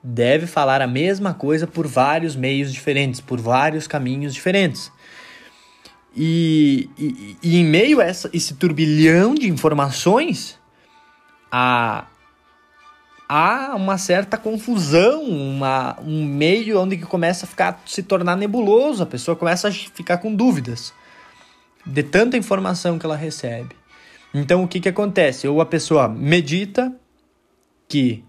deve 0.07 0.45
falar 0.45 0.83
a 0.83 0.87
mesma 0.87 1.33
coisa 1.33 1.65
por 1.65 1.87
vários 1.87 2.35
meios 2.35 2.71
diferentes, 2.71 3.19
por 3.19 3.41
vários 3.41 3.87
caminhos 3.87 4.35
diferentes. 4.35 4.91
E, 6.15 6.87
e, 6.97 7.37
e 7.41 7.57
em 7.57 7.65
meio 7.65 7.99
a 7.99 8.03
essa, 8.03 8.29
esse 8.31 8.53
turbilhão 8.53 9.33
de 9.33 9.49
informações, 9.49 10.59
há, 11.51 12.05
uma 13.75 13.97
certa 13.97 14.37
confusão, 14.37 15.23
uma, 15.23 15.97
um 15.99 16.23
meio 16.23 16.79
onde 16.79 16.97
que 16.97 17.05
começa 17.05 17.45
a 17.45 17.49
ficar, 17.49 17.81
se 17.87 18.03
tornar 18.03 18.35
nebuloso, 18.35 19.01
a 19.01 19.07
pessoa 19.07 19.35
começa 19.35 19.69
a 19.69 19.71
ficar 19.71 20.19
com 20.19 20.33
dúvidas 20.33 20.93
de 21.83 22.03
tanta 22.03 22.37
informação 22.37 22.99
que 22.99 23.05
ela 23.07 23.17
recebe. 23.17 23.75
Então 24.31 24.63
o 24.63 24.67
que, 24.67 24.79
que 24.79 24.89
acontece? 24.89 25.47
Ou 25.47 25.59
a 25.61 25.65
pessoa 25.65 26.07
medita, 26.07 26.93
que 27.87 28.23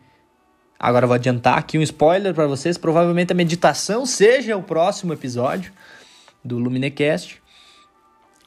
agora 0.78 1.06
vou 1.06 1.14
adiantar 1.14 1.58
aqui 1.58 1.78
um 1.78 1.82
spoiler 1.82 2.34
para 2.34 2.46
vocês, 2.46 2.76
provavelmente 2.78 3.32
a 3.32 3.36
meditação 3.36 4.04
seja 4.06 4.56
o 4.56 4.62
próximo 4.62 5.12
episódio 5.12 5.72
do 6.44 6.58
Luminecast. 6.58 7.42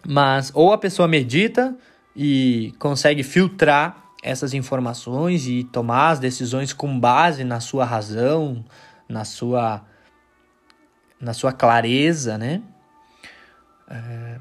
Mas 0.08 0.52
ou 0.54 0.72
a 0.72 0.78
pessoa 0.78 1.08
medita 1.08 1.76
e 2.16 2.74
consegue 2.80 3.24
filtrar 3.24 4.06
essas 4.24 4.54
informações 4.54 5.46
e 5.48 5.64
tomar 5.66 6.12
as 6.12 6.20
decisões 6.20 6.74
com 6.74 7.00
base 7.00 7.44
na 7.44 7.60
sua 7.60 7.86
razão, 7.86 8.64
na 9.08 9.26
sua 9.26 9.86
na 11.20 11.34
sua 11.34 11.52
clareza, 11.52 12.38
né? 12.38 12.62
É 13.90 14.40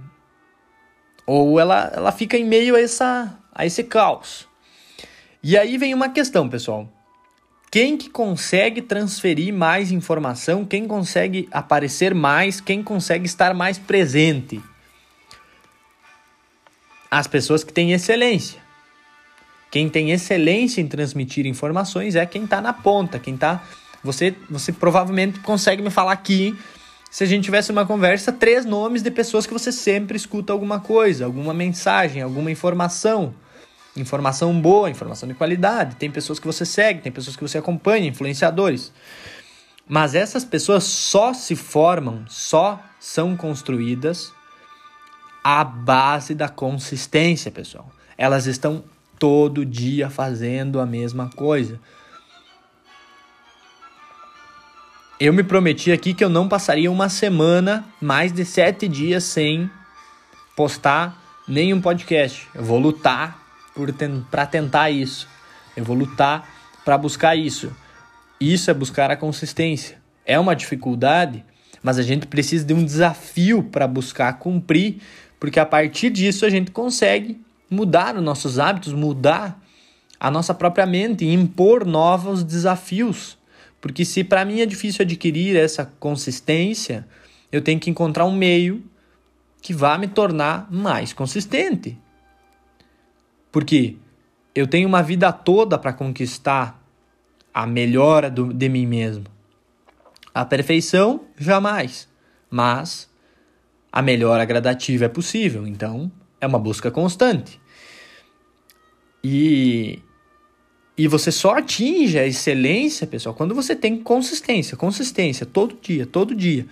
ou 1.29 1.61
ela, 1.61 1.93
ela 1.95 2.11
fica 2.11 2.39
em 2.39 2.45
meio 2.45 2.75
a, 2.75 2.81
essa, 2.81 3.39
a 3.55 3.67
esse 3.67 3.85
caos. 3.85 4.49
E 5.43 5.59
aí 5.59 5.77
vem 5.77 5.93
uma 5.93 6.09
questão, 6.09 6.49
pessoal. 6.49 6.91
Quem 7.71 7.99
que 7.99 8.09
consegue 8.09 8.81
transferir 8.81 9.53
mais 9.53 9.93
informação, 9.93 10.65
quem 10.65 10.89
consegue 10.89 11.49
aparecer 11.53 12.15
mais, 12.15 12.61
quem 12.61 12.83
consegue 12.83 13.27
estar 13.27 13.53
mais 13.53 13.77
presente? 13.77 14.61
As 17.11 17.27
pessoas 17.27 17.63
que 17.63 17.73
têm 17.73 17.93
excelência. 17.93 18.59
Quem 19.71 19.89
tem 19.89 20.13
excelência 20.13 20.81
em 20.81 20.89
transmitir 20.89 21.45
informações 21.47 22.17
é 22.17 22.25
quem 22.25 22.45
está 22.45 22.61
na 22.61 22.73
ponta, 22.73 23.19
quem 23.19 23.35
está. 23.35 23.63
Você, 24.03 24.35
você 24.49 24.73
provavelmente 24.73 25.41
consegue 25.41 25.83
me 25.83 25.91
falar 25.91 26.13
aqui, 26.13 26.57
se 27.11 27.23
a 27.25 27.27
gente 27.27 27.45
tivesse 27.45 27.71
uma 27.71 27.85
conversa, 27.85 28.33
três 28.33 28.65
nomes 28.65 29.03
de 29.03 29.11
pessoas 29.11 29.47
que 29.47 29.53
você 29.53 29.71
sempre 29.71 30.17
escuta 30.17 30.55
alguma 30.55 30.81
coisa, 30.81 31.27
alguma 31.27 31.53
mensagem, 31.53 32.23
alguma 32.23 32.51
informação. 32.51 33.35
Informação 34.01 34.61
boa, 34.61 34.91
informação 34.91 35.29
de 35.29 35.35
qualidade. 35.35 35.97
Tem 35.97 36.11
pessoas 36.11 36.39
que 36.39 36.47
você 36.47 36.65
segue, 36.65 37.01
tem 37.01 37.13
pessoas 37.13 37.37
que 37.37 37.43
você 37.43 37.59
acompanha, 37.59 38.09
influenciadores. 38.09 38.93
Mas 39.89 40.15
essas 40.15 40.45
pessoas 40.45 40.85
só 40.85 41.33
se 41.33 41.57
formam, 41.57 42.25
só 42.29 42.81
são 43.01 43.37
construídas 43.37 44.33
à 45.43 45.65
base 45.65 46.35
da 46.35 46.49
consistência, 46.49 47.51
pessoal. 47.51 47.91
Elas 48.17 48.47
estão 48.47 48.85
todo 49.19 49.65
dia 49.65 50.11
fazendo 50.11 50.81
a 50.81 50.87
mesma 50.87 51.31
coisa. 51.35 51.81
Eu 55.19 55.33
me 55.33 55.43
prometi 55.43 55.91
aqui 55.91 56.15
que 56.15 56.23
eu 56.23 56.29
não 56.29 56.49
passaria 56.49 56.93
uma 56.93 57.09
semana, 57.09 57.85
mais 58.01 58.33
de 58.33 58.45
sete 58.45 58.87
dias, 58.87 59.25
sem 59.25 59.69
postar 60.55 61.21
nenhum 61.49 61.81
podcast. 61.81 62.47
Eu 62.55 62.63
vou 62.63 62.79
lutar 62.79 63.48
para 64.31 64.47
tentar 64.47 64.91
isso. 64.91 65.29
Eu 65.77 65.85
vou 65.85 65.97
lutar 65.97 66.49
para 66.85 66.97
buscar 66.99 67.37
isso. 67.37 67.75
Isso 68.41 68.71
é 68.71 68.75
buscar 68.75 69.11
a 69.11 69.17
consistência. 69.17 69.99
É 70.25 70.39
uma 70.39 70.55
dificuldade, 70.55 71.45
mas 71.83 71.99
a 71.99 72.03
gente 72.03 72.27
precisa 72.27 72.65
de 72.65 72.75
um 72.75 72.85
desafio 72.85 73.63
para 73.63 73.87
buscar 73.87 74.39
cumprir, 74.39 75.01
porque 75.41 75.61
a 75.61 75.67
partir 75.67 76.11
disso 76.11 76.45
a 76.45 76.51
gente 76.51 76.71
consegue 76.71 77.41
mudar 77.71 78.17
os 78.17 78.23
nossos 78.23 78.59
hábitos, 78.59 78.93
mudar 78.93 79.61
a 80.19 80.31
nossa 80.31 80.53
própria 80.55 80.87
mente 80.87 81.25
e 81.25 81.33
impor 81.33 81.85
novos 81.85 82.43
desafios. 82.43 83.39
Porque 83.81 84.05
se 84.05 84.25
para 84.25 84.45
mim 84.45 84.61
é 84.61 84.67
difícil 84.67 85.03
adquirir 85.03 85.57
essa 85.57 85.85
consistência, 86.01 87.07
eu 87.53 87.63
tenho 87.63 87.79
que 87.79 87.91
encontrar 87.91 88.27
um 88.27 88.35
meio 88.35 88.83
que 89.63 89.73
vá 89.73 89.97
me 89.97 90.09
tornar 90.09 90.69
mais 90.71 91.13
consistente. 91.13 91.97
Porque 93.51 93.97
eu 94.55 94.67
tenho 94.67 94.89
uma 94.89 95.03
vida 95.03 95.33
toda 95.33 95.79
para 95.79 95.93
conquistar 95.93 96.83
a 97.53 97.67
melhora 97.67 98.31
do, 98.31 98.53
de 98.53 98.69
mim 98.69 98.87
mesmo. 98.87 99.25
A 100.35 100.45
perfeição, 100.45 101.25
jamais. 101.37 102.09
Mas 102.51 103.11
a 103.91 104.03
melhora 104.03 104.45
gradativa 104.45 105.07
é 105.07 105.09
possível. 105.09 105.67
Então, 105.67 106.11
é 106.41 106.47
uma 106.47 106.59
busca 106.59 106.91
constante. 106.91 107.61
E, 109.23 110.01
e 110.97 111.09
você 111.09 111.33
só 111.33 111.57
atinge 111.57 112.19
a 112.19 112.27
excelência, 112.27 113.07
pessoal, 113.07 113.35
quando 113.35 113.55
você 113.55 113.75
tem 113.75 113.97
consistência. 114.01 114.77
Consistência, 114.77 115.45
todo 115.45 115.77
dia, 115.81 116.07
todo 116.07 116.35
dia. 116.35 116.67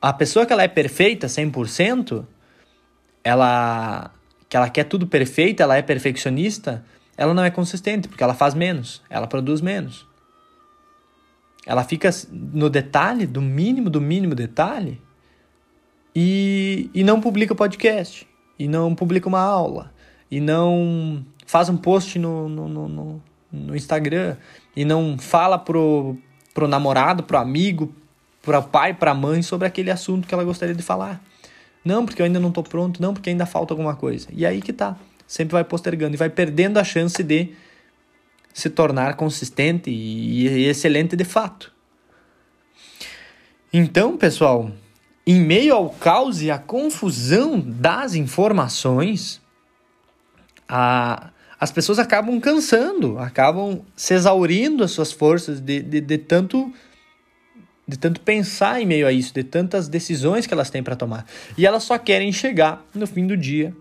A 0.00 0.12
pessoa 0.12 0.46
que 0.46 0.52
ela 0.52 0.62
é 0.62 0.68
perfeita, 0.68 1.26
100%, 1.26 2.24
ela, 3.22 4.12
que 4.54 4.56
ela 4.56 4.70
quer 4.70 4.84
tudo 4.84 5.04
perfeito, 5.04 5.64
ela 5.64 5.76
é 5.76 5.82
perfeccionista, 5.82 6.84
ela 7.16 7.34
não 7.34 7.42
é 7.42 7.50
consistente, 7.50 8.06
porque 8.06 8.22
ela 8.22 8.34
faz 8.34 8.54
menos, 8.54 9.02
ela 9.10 9.26
produz 9.26 9.60
menos. 9.60 10.06
Ela 11.66 11.82
fica 11.82 12.08
no 12.30 12.70
detalhe, 12.70 13.26
do 13.26 13.42
mínimo, 13.42 13.90
do 13.90 14.00
mínimo 14.00 14.32
detalhe, 14.32 15.02
e, 16.14 16.88
e 16.94 17.02
não 17.02 17.20
publica 17.20 17.52
podcast 17.52 18.28
e 18.56 18.68
não 18.68 18.94
publica 18.94 19.28
uma 19.28 19.40
aula, 19.40 19.92
e 20.30 20.38
não 20.38 21.26
faz 21.44 21.68
um 21.68 21.76
post 21.76 22.16
no, 22.16 22.48
no, 22.48 22.68
no, 22.68 23.22
no 23.50 23.74
Instagram, 23.74 24.36
e 24.76 24.84
não 24.84 25.18
fala 25.18 25.58
pro, 25.58 26.16
pro 26.54 26.68
namorado, 26.68 27.24
pro 27.24 27.38
amigo, 27.38 27.92
pro 28.40 28.62
pai, 28.62 28.94
pra 28.94 29.14
mãe 29.14 29.42
sobre 29.42 29.66
aquele 29.66 29.90
assunto 29.90 30.28
que 30.28 30.32
ela 30.32 30.44
gostaria 30.44 30.76
de 30.76 30.82
falar. 30.84 31.20
Não, 31.84 32.06
porque 32.06 32.22
eu 32.22 32.26
ainda 32.26 32.40
não 32.40 32.50
tô 32.50 32.62
pronto, 32.62 33.02
não, 33.02 33.12
porque 33.12 33.30
ainda 33.30 33.44
falta 33.44 33.72
alguma 33.74 33.94
coisa. 33.94 34.28
E 34.32 34.46
aí 34.46 34.62
que 34.62 34.72
tá. 34.72 34.96
Sempre 35.26 35.52
vai 35.52 35.64
postergando 35.64 36.14
e 36.14 36.16
vai 36.16 36.30
perdendo 36.30 36.78
a 36.78 36.84
chance 36.84 37.22
de 37.22 37.50
se 38.52 38.70
tornar 38.70 39.16
consistente 39.16 39.90
e 39.90 40.66
excelente 40.66 41.16
de 41.16 41.24
fato. 41.24 41.72
Então, 43.72 44.16
pessoal, 44.16 44.70
em 45.26 45.40
meio 45.40 45.74
ao 45.74 45.90
caos 45.90 46.40
e 46.40 46.50
à 46.50 46.58
confusão 46.58 47.58
das 47.58 48.14
informações, 48.14 49.42
a, 50.68 51.30
as 51.58 51.72
pessoas 51.72 51.98
acabam 51.98 52.38
cansando, 52.40 53.18
acabam 53.18 53.82
se 53.96 54.14
exaurindo 54.14 54.84
as 54.84 54.92
suas 54.92 55.12
forças 55.12 55.60
de, 55.60 55.82
de, 55.82 56.00
de 56.00 56.18
tanto 56.18 56.72
de 57.86 57.98
tanto 57.98 58.20
pensar 58.20 58.80
em 58.80 58.86
meio 58.86 59.06
a 59.06 59.12
isso, 59.12 59.34
de 59.34 59.44
tantas 59.44 59.88
decisões 59.88 60.46
que 60.46 60.54
elas 60.54 60.70
têm 60.70 60.82
para 60.82 60.96
tomar. 60.96 61.26
E 61.56 61.66
elas 61.66 61.82
só 61.84 61.98
querem 61.98 62.32
chegar 62.32 62.84
no 62.94 63.06
fim 63.06 63.26
do 63.26 63.36
dia 63.36 63.74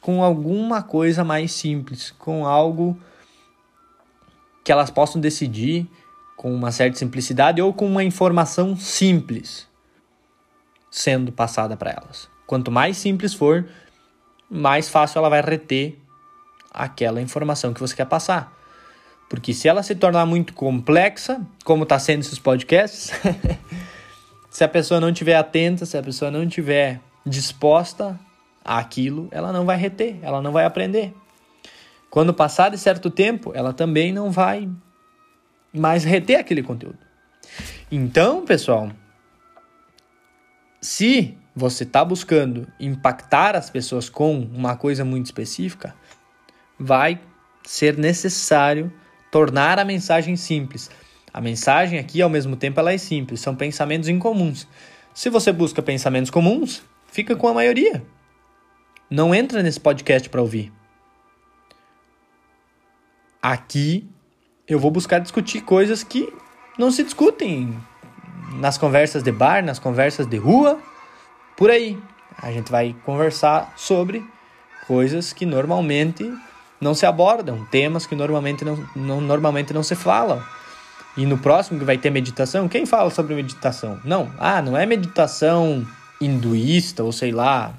com 0.00 0.22
alguma 0.22 0.82
coisa 0.82 1.24
mais 1.24 1.52
simples, 1.52 2.10
com 2.12 2.46
algo 2.46 2.98
que 4.64 4.72
elas 4.72 4.90
possam 4.90 5.20
decidir 5.20 5.86
com 6.36 6.54
uma 6.54 6.72
certa 6.72 6.98
simplicidade 6.98 7.60
ou 7.60 7.72
com 7.72 7.86
uma 7.86 8.04
informação 8.04 8.76
simples 8.76 9.68
sendo 10.90 11.30
passada 11.30 11.76
para 11.76 11.90
elas. 11.90 12.28
Quanto 12.46 12.70
mais 12.70 12.96
simples 12.96 13.34
for, 13.34 13.68
mais 14.48 14.88
fácil 14.88 15.18
ela 15.18 15.28
vai 15.28 15.40
reter 15.40 15.98
aquela 16.72 17.20
informação 17.20 17.72
que 17.72 17.80
você 17.80 17.94
quer 17.94 18.06
passar. 18.06 18.59
Porque 19.30 19.54
se 19.54 19.68
ela 19.68 19.80
se 19.84 19.94
tornar 19.94 20.26
muito 20.26 20.52
complexa, 20.52 21.40
como 21.64 21.84
está 21.84 22.00
sendo 22.00 22.22
esses 22.22 22.40
podcasts, 22.40 23.12
se 24.50 24.64
a 24.64 24.68
pessoa 24.68 24.98
não 24.98 25.10
estiver 25.10 25.36
atenta, 25.36 25.86
se 25.86 25.96
a 25.96 26.02
pessoa 26.02 26.32
não 26.32 26.42
estiver 26.42 27.00
disposta 27.24 28.18
àquilo, 28.64 29.28
ela 29.30 29.52
não 29.52 29.64
vai 29.64 29.76
reter, 29.76 30.18
ela 30.20 30.42
não 30.42 30.50
vai 30.50 30.64
aprender. 30.64 31.14
Quando 32.10 32.34
passar 32.34 32.70
de 32.70 32.78
certo 32.78 33.08
tempo, 33.08 33.52
ela 33.54 33.72
também 33.72 34.12
não 34.12 34.32
vai 34.32 34.68
mais 35.72 36.02
reter 36.02 36.40
aquele 36.40 36.60
conteúdo. 36.64 36.98
Então, 37.88 38.44
pessoal, 38.44 38.90
se 40.80 41.38
você 41.54 41.84
está 41.84 42.04
buscando 42.04 42.66
impactar 42.80 43.54
as 43.54 43.70
pessoas 43.70 44.08
com 44.08 44.40
uma 44.40 44.74
coisa 44.74 45.04
muito 45.04 45.26
específica, 45.26 45.94
vai 46.76 47.20
ser 47.62 47.96
necessário 47.96 48.92
tornar 49.30 49.78
a 49.78 49.84
mensagem 49.84 50.36
simples. 50.36 50.90
A 51.32 51.40
mensagem 51.40 51.98
aqui, 51.98 52.20
ao 52.20 52.28
mesmo 52.28 52.56
tempo, 52.56 52.80
ela 52.80 52.92
é 52.92 52.98
simples, 52.98 53.40
são 53.40 53.54
pensamentos 53.54 54.08
incomuns. 54.08 54.66
Se 55.14 55.30
você 55.30 55.52
busca 55.52 55.80
pensamentos 55.80 56.30
comuns, 56.30 56.82
fica 57.06 57.36
com 57.36 57.48
a 57.48 57.54
maioria. 57.54 58.02
Não 59.08 59.34
entra 59.34 59.62
nesse 59.62 59.78
podcast 59.78 60.28
para 60.28 60.40
ouvir. 60.40 60.72
Aqui 63.42 64.08
eu 64.68 64.78
vou 64.78 64.90
buscar 64.90 65.18
discutir 65.18 65.62
coisas 65.62 66.04
que 66.04 66.32
não 66.78 66.90
se 66.90 67.02
discutem 67.02 67.76
nas 68.54 68.76
conversas 68.78 69.22
de 69.22 69.32
bar, 69.32 69.64
nas 69.64 69.78
conversas 69.78 70.26
de 70.26 70.36
rua, 70.36 70.80
por 71.56 71.70
aí. 71.70 71.98
A 72.36 72.52
gente 72.52 72.70
vai 72.70 72.94
conversar 73.04 73.72
sobre 73.76 74.24
coisas 74.86 75.32
que 75.32 75.44
normalmente 75.44 76.32
não 76.80 76.94
se 76.94 77.04
abordam, 77.06 77.64
temas 77.66 78.06
que 78.06 78.14
normalmente 78.14 78.64
não, 78.64 78.88
não, 78.96 79.20
normalmente 79.20 79.72
não 79.72 79.82
se 79.82 79.94
falam. 79.94 80.42
E 81.16 81.26
no 81.26 81.38
próximo 81.38 81.78
que 81.78 81.84
vai 81.84 81.98
ter 81.98 82.10
meditação, 82.10 82.68
quem 82.68 82.86
fala 82.86 83.10
sobre 83.10 83.34
meditação? 83.34 84.00
Não, 84.04 84.32
ah, 84.38 84.62
não 84.62 84.76
é 84.76 84.86
meditação 84.86 85.86
hinduísta 86.20 87.02
ou 87.02 87.12
sei 87.12 87.32
lá. 87.32 87.74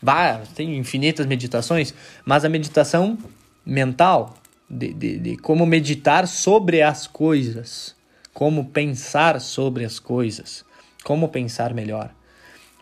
Bah, 0.00 0.40
tem 0.54 0.76
infinitas 0.76 1.26
meditações, 1.26 1.94
mas 2.24 2.44
a 2.44 2.48
meditação 2.48 3.18
mental, 3.64 4.34
de, 4.68 4.92
de, 4.92 5.18
de 5.18 5.36
como 5.38 5.66
meditar 5.66 6.28
sobre 6.28 6.82
as 6.82 7.06
coisas 7.06 7.94
como 8.34 8.64
pensar 8.66 9.40
sobre 9.40 9.84
as 9.84 10.00
coisas, 10.00 10.64
como 11.04 11.28
pensar 11.28 11.72
melhor. 11.72 12.10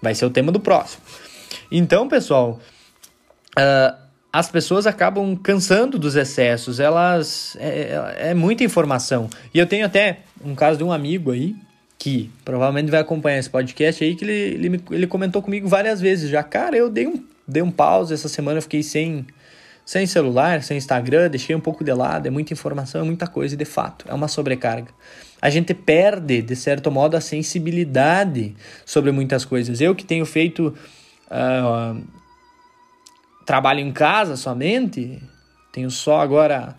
Vai 0.00 0.14
ser 0.14 0.24
o 0.24 0.30
tema 0.30 0.50
do 0.50 0.58
próximo. 0.58 1.02
Então, 1.70 2.08
pessoal, 2.08 2.58
uh, 3.58 4.01
as 4.32 4.50
pessoas 4.50 4.86
acabam 4.86 5.36
cansando 5.36 5.98
dos 5.98 6.16
excessos, 6.16 6.80
elas. 6.80 7.56
É, 7.60 7.68
é, 8.18 8.30
é, 8.30 8.34
muita 8.34 8.64
informação. 8.64 9.28
E 9.52 9.58
eu 9.58 9.66
tenho 9.66 9.84
até 9.84 10.20
um 10.42 10.54
caso 10.54 10.78
de 10.78 10.84
um 10.84 10.90
amigo 10.90 11.32
aí, 11.32 11.54
que 11.98 12.30
provavelmente 12.44 12.90
vai 12.90 13.00
acompanhar 13.00 13.38
esse 13.38 13.50
podcast 13.50 14.02
aí, 14.02 14.14
que 14.14 14.24
ele, 14.24 14.32
ele, 14.66 14.84
ele 14.90 15.06
comentou 15.06 15.42
comigo 15.42 15.68
várias 15.68 16.00
vezes 16.00 16.30
já. 16.30 16.42
Cara, 16.42 16.76
eu 16.76 16.88
dei 16.88 17.06
um 17.06 17.22
dei 17.46 17.62
um 17.62 17.70
pause. 17.70 18.14
Essa 18.14 18.28
semana 18.28 18.58
eu 18.58 18.62
fiquei 18.62 18.82
sem, 18.82 19.26
sem 19.84 20.06
celular, 20.06 20.62
sem 20.62 20.76
Instagram, 20.76 21.28
deixei 21.28 21.54
um 21.54 21.60
pouco 21.60 21.84
de 21.84 21.92
lado. 21.92 22.26
É 22.26 22.30
muita 22.30 22.52
informação, 22.52 23.00
é 23.00 23.04
muita 23.04 23.26
coisa, 23.26 23.54
e 23.54 23.58
de 23.58 23.64
fato, 23.64 24.06
é 24.08 24.14
uma 24.14 24.28
sobrecarga. 24.28 24.88
A 25.40 25.50
gente 25.50 25.74
perde, 25.74 26.40
de 26.40 26.56
certo 26.56 26.90
modo, 26.90 27.16
a 27.16 27.20
sensibilidade 27.20 28.54
sobre 28.86 29.10
muitas 29.10 29.44
coisas. 29.44 29.80
Eu 29.80 29.94
que 29.94 30.04
tenho 30.04 30.24
feito 30.24 30.74
uh, 31.26 32.02
trabalho 33.44 33.80
em 33.80 33.92
casa 33.92 34.36
somente, 34.36 35.22
tenho 35.72 35.90
só 35.90 36.20
agora 36.20 36.76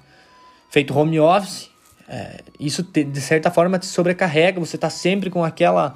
feito 0.69 0.97
home 0.97 1.19
office. 1.19 1.69
É, 2.08 2.41
isso 2.60 2.84
te, 2.84 3.04
de 3.04 3.21
certa 3.21 3.49
forma 3.49 3.80
te 3.80 3.86
sobrecarrega, 3.86 4.60
você 4.60 4.76
está 4.76 4.89
sempre 4.89 5.30
com 5.30 5.43
aquela 5.43 5.95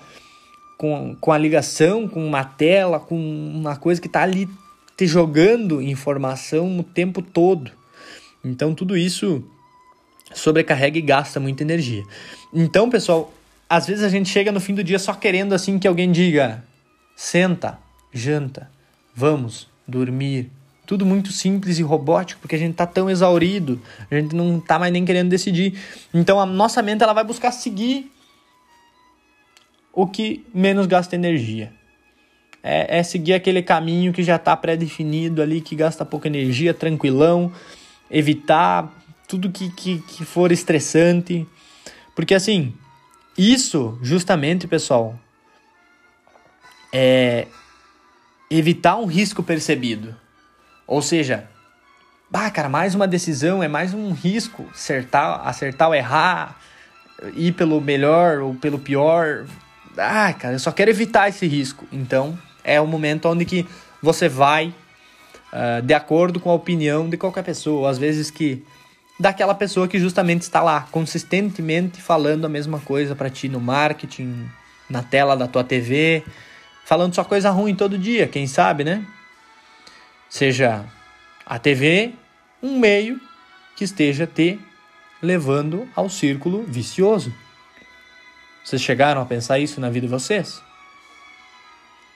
com, 0.77 1.15
com 1.19 1.31
a 1.31 1.37
ligação, 1.37 2.07
com 2.07 2.25
uma 2.25 2.43
tela, 2.43 2.99
com 2.99 3.17
uma 3.17 3.75
coisa 3.75 3.99
que 3.99 4.07
está 4.07 4.21
ali 4.21 4.47
te 4.95 5.05
jogando 5.05 5.81
informação 5.81 6.79
o 6.79 6.83
tempo 6.83 7.21
todo. 7.21 7.71
Então 8.43 8.73
tudo 8.73 8.95
isso 8.95 9.43
sobrecarrega 10.33 10.97
e 10.97 11.01
gasta 11.01 11.39
muita 11.39 11.63
energia. 11.63 12.03
Então, 12.53 12.89
pessoal, 12.89 13.33
às 13.69 13.87
vezes 13.87 14.03
a 14.03 14.09
gente 14.09 14.29
chega 14.29 14.51
no 14.51 14.59
fim 14.59 14.73
do 14.73 14.83
dia 14.83 14.99
só 14.99 15.13
querendo 15.13 15.53
assim 15.53 15.77
que 15.79 15.87
alguém 15.87 16.11
diga: 16.11 16.63
senta, 17.15 17.77
janta, 18.13 18.69
vamos 19.15 19.67
dormir. 19.87 20.51
Tudo 20.85 21.05
muito 21.05 21.31
simples 21.31 21.79
e 21.79 21.83
robótico, 21.83 22.39
porque 22.41 22.55
a 22.55 22.59
gente 22.59 22.75
tá 22.75 22.85
tão 22.85 23.09
exaurido, 23.09 23.81
a 24.09 24.15
gente 24.15 24.35
não 24.35 24.59
tá 24.59 24.79
mais 24.79 24.91
nem 24.91 25.03
querendo 25.03 25.29
decidir. 25.29 25.77
Então 26.13 26.39
a 26.39 26.45
nossa 26.45 26.81
mente 26.81 27.03
ela 27.03 27.13
vai 27.13 27.23
buscar 27.23 27.51
seguir 27.51 28.11
o 29.91 30.07
que 30.07 30.45
menos 30.53 30.87
gasta 30.87 31.15
energia. 31.15 31.73
É, 32.63 32.99
é 32.99 33.03
seguir 33.03 33.33
aquele 33.33 33.61
caminho 33.61 34.13
que 34.13 34.23
já 34.23 34.35
está 34.35 34.55
pré-definido 34.55 35.41
ali, 35.41 35.59
que 35.61 35.75
gasta 35.75 36.05
pouca 36.05 36.27
energia, 36.27 36.73
tranquilão, 36.73 37.51
evitar 38.09 38.93
tudo 39.27 39.51
que, 39.51 39.69
que, 39.71 39.99
que 39.99 40.23
for 40.23 40.51
estressante. 40.51 41.45
Porque 42.15 42.33
assim, 42.33 42.73
isso 43.37 43.97
justamente, 44.01 44.67
pessoal, 44.67 45.19
é 46.93 47.47
evitar 48.49 48.97
um 48.97 49.05
risco 49.05 49.43
percebido. 49.43 50.15
Ou 50.85 51.01
seja, 51.01 51.47
bah, 52.29 52.49
cara, 52.49 52.69
mais 52.69 52.95
uma 52.95 53.07
decisão 53.07 53.61
é 53.61 53.67
mais 53.67 53.93
um 53.93 54.11
risco, 54.11 54.65
acertar, 54.73 55.47
acertar 55.47 55.89
ou 55.89 55.95
errar, 55.95 56.57
ir 57.35 57.53
pelo 57.53 57.81
melhor 57.81 58.39
ou 58.39 58.55
pelo 58.55 58.79
pior, 58.79 59.45
ah, 59.97 60.31
cara, 60.33 60.55
eu 60.55 60.59
só 60.59 60.71
quero 60.71 60.91
evitar 60.91 61.27
esse 61.27 61.47
risco. 61.47 61.85
Então, 61.91 62.37
é 62.63 62.79
o 62.79 62.87
momento 62.87 63.27
onde 63.27 63.45
que 63.45 63.65
você 64.01 64.29
vai 64.29 64.73
uh, 65.51 65.81
de 65.81 65.93
acordo 65.93 66.39
com 66.39 66.49
a 66.49 66.53
opinião 66.53 67.09
de 67.09 67.17
qualquer 67.17 67.43
pessoa, 67.43 67.89
às 67.89 67.97
vezes 67.97 68.29
que 68.29 68.63
daquela 69.19 69.55
pessoa 69.55 69.87
que 69.87 69.99
justamente 69.99 70.43
está 70.43 70.61
lá 70.61 70.87
consistentemente 70.91 72.01
falando 72.01 72.45
a 72.45 72.49
mesma 72.49 72.79
coisa 72.79 73.15
para 73.15 73.29
ti 73.29 73.49
no 73.49 73.59
marketing, 73.59 74.47
na 74.89 75.01
tela 75.01 75.35
da 75.35 75.47
tua 75.47 75.63
TV, 75.63 76.23
falando 76.87 77.13
só 77.13 77.21
coisa 77.21 77.49
ruim 77.49 77.75
todo 77.75 77.97
dia, 77.97 78.29
quem 78.29 78.47
sabe, 78.47 78.85
né? 78.85 79.05
Seja 80.29 80.85
a 81.45 81.59
TV 81.59 82.13
um 82.63 82.79
meio 82.79 83.19
que 83.75 83.83
esteja 83.83 84.25
te 84.25 84.57
levando 85.21 85.85
ao 85.93 86.09
círculo 86.09 86.63
vicioso. 86.63 87.33
Vocês 88.63 88.81
chegaram 88.81 89.19
a 89.19 89.25
pensar 89.25 89.59
isso 89.59 89.81
na 89.81 89.89
vida 89.89 90.07
de 90.07 90.13
vocês? 90.13 90.63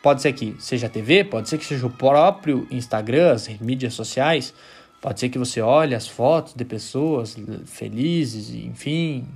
Pode 0.01 0.21
ser 0.21 0.31
que 0.31 0.55
seja 0.57 0.87
a 0.87 0.89
TV, 0.89 1.25
pode 1.25 1.49
ser 1.49 1.57
que 1.57 1.65
seja 1.65 1.85
o 1.85 1.89
próprio 1.89 2.65
Instagram, 2.71 3.33
as 3.33 3.49
mídias 3.59 3.93
sociais, 3.93 4.53
pode 5.01 5.19
ser 5.19 5.27
que 5.27 5.37
você 5.37 5.59
olhe 5.59 5.93
as 5.93 6.07
fotos 6.07 6.53
de 6.53 6.63
pessoas 6.63 7.35
felizes, 7.65 8.51
enfim, 8.51 9.27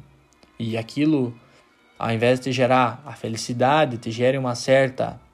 e 0.57 0.77
aquilo, 0.77 1.37
ao 1.99 2.09
invés 2.09 2.39
de 2.39 2.53
gerar 2.53 3.03
a 3.05 3.11
felicidade, 3.11 3.97
te 3.97 4.11
gere 4.11 4.37
uma 4.37 4.55
certa. 4.55 5.24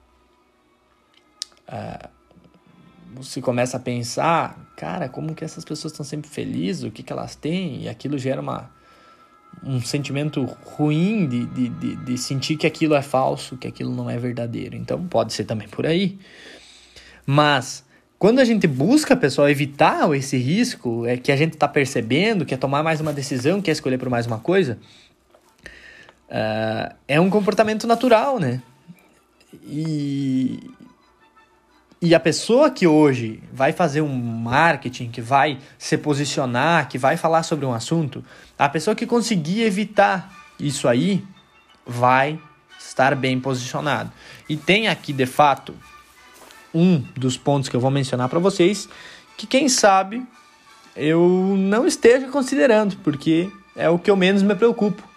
Você 3.14 3.40
começa 3.40 3.76
a 3.76 3.80
pensar, 3.80 4.58
cara, 4.76 5.08
como 5.08 5.34
que 5.34 5.44
essas 5.44 5.64
pessoas 5.64 5.92
estão 5.92 6.04
sempre 6.04 6.30
felizes, 6.30 6.84
o 6.84 6.90
que, 6.90 7.02
que 7.02 7.12
elas 7.12 7.36
têm, 7.36 7.82
e 7.82 7.88
aquilo 7.88 8.18
gera 8.18 8.40
uma 8.40 8.70
um 9.62 9.80
sentimento 9.80 10.44
ruim 10.44 11.28
de, 11.28 11.46
de, 11.46 11.68
de, 11.68 11.96
de, 11.96 12.18
sentir 12.18 12.56
que 12.56 12.66
aquilo 12.66 12.94
é 12.94 13.02
falso, 13.02 13.56
que 13.56 13.68
aquilo 13.68 13.94
não 13.94 14.08
é 14.08 14.16
verdadeiro. 14.16 14.74
Então 14.74 15.06
pode 15.06 15.32
ser 15.32 15.44
também 15.44 15.68
por 15.68 15.86
aí. 15.86 16.18
Mas 17.26 17.84
quando 18.18 18.38
a 18.38 18.44
gente 18.44 18.66
busca, 18.66 19.16
pessoal, 19.16 19.48
evitar 19.48 20.08
esse 20.14 20.36
risco, 20.36 21.06
é 21.06 21.16
que 21.16 21.30
a 21.30 21.36
gente 21.36 21.54
está 21.54 21.68
percebendo, 21.68 22.44
quer 22.44 22.56
tomar 22.56 22.82
mais 22.82 23.00
uma 23.00 23.12
decisão, 23.12 23.60
quer 23.60 23.72
escolher 23.72 23.98
por 23.98 24.08
mais 24.08 24.26
uma 24.26 24.38
coisa, 24.38 24.78
uh, 26.28 26.94
é 27.06 27.20
um 27.20 27.28
comportamento 27.28 27.86
natural, 27.86 28.38
né? 28.38 28.62
E, 29.64 30.58
e 32.02 32.16
a 32.16 32.20
pessoa 32.20 32.68
que 32.68 32.84
hoje 32.84 33.40
vai 33.52 33.72
fazer 33.72 34.00
um 34.00 34.12
marketing, 34.12 35.08
que 35.08 35.20
vai 35.20 35.60
se 35.78 35.96
posicionar, 35.96 36.88
que 36.88 36.98
vai 36.98 37.16
falar 37.16 37.44
sobre 37.44 37.64
um 37.64 37.72
assunto, 37.72 38.24
a 38.58 38.68
pessoa 38.68 38.96
que 38.96 39.06
conseguir 39.06 39.62
evitar 39.62 40.34
isso 40.58 40.88
aí 40.88 41.24
vai 41.86 42.40
estar 42.76 43.14
bem 43.14 43.38
posicionado. 43.38 44.10
E 44.48 44.56
tem 44.56 44.88
aqui, 44.88 45.12
de 45.12 45.26
fato, 45.26 45.72
um 46.74 46.98
dos 47.16 47.36
pontos 47.36 47.68
que 47.68 47.76
eu 47.76 47.80
vou 47.80 47.90
mencionar 47.90 48.28
para 48.28 48.40
vocês, 48.40 48.88
que 49.36 49.46
quem 49.46 49.68
sabe 49.68 50.26
eu 50.96 51.54
não 51.56 51.86
esteja 51.86 52.26
considerando, 52.26 52.96
porque 53.04 53.48
é 53.76 53.88
o 53.88 53.96
que 53.96 54.10
eu 54.10 54.16
menos 54.16 54.42
me 54.42 54.56
preocupo. 54.56 55.08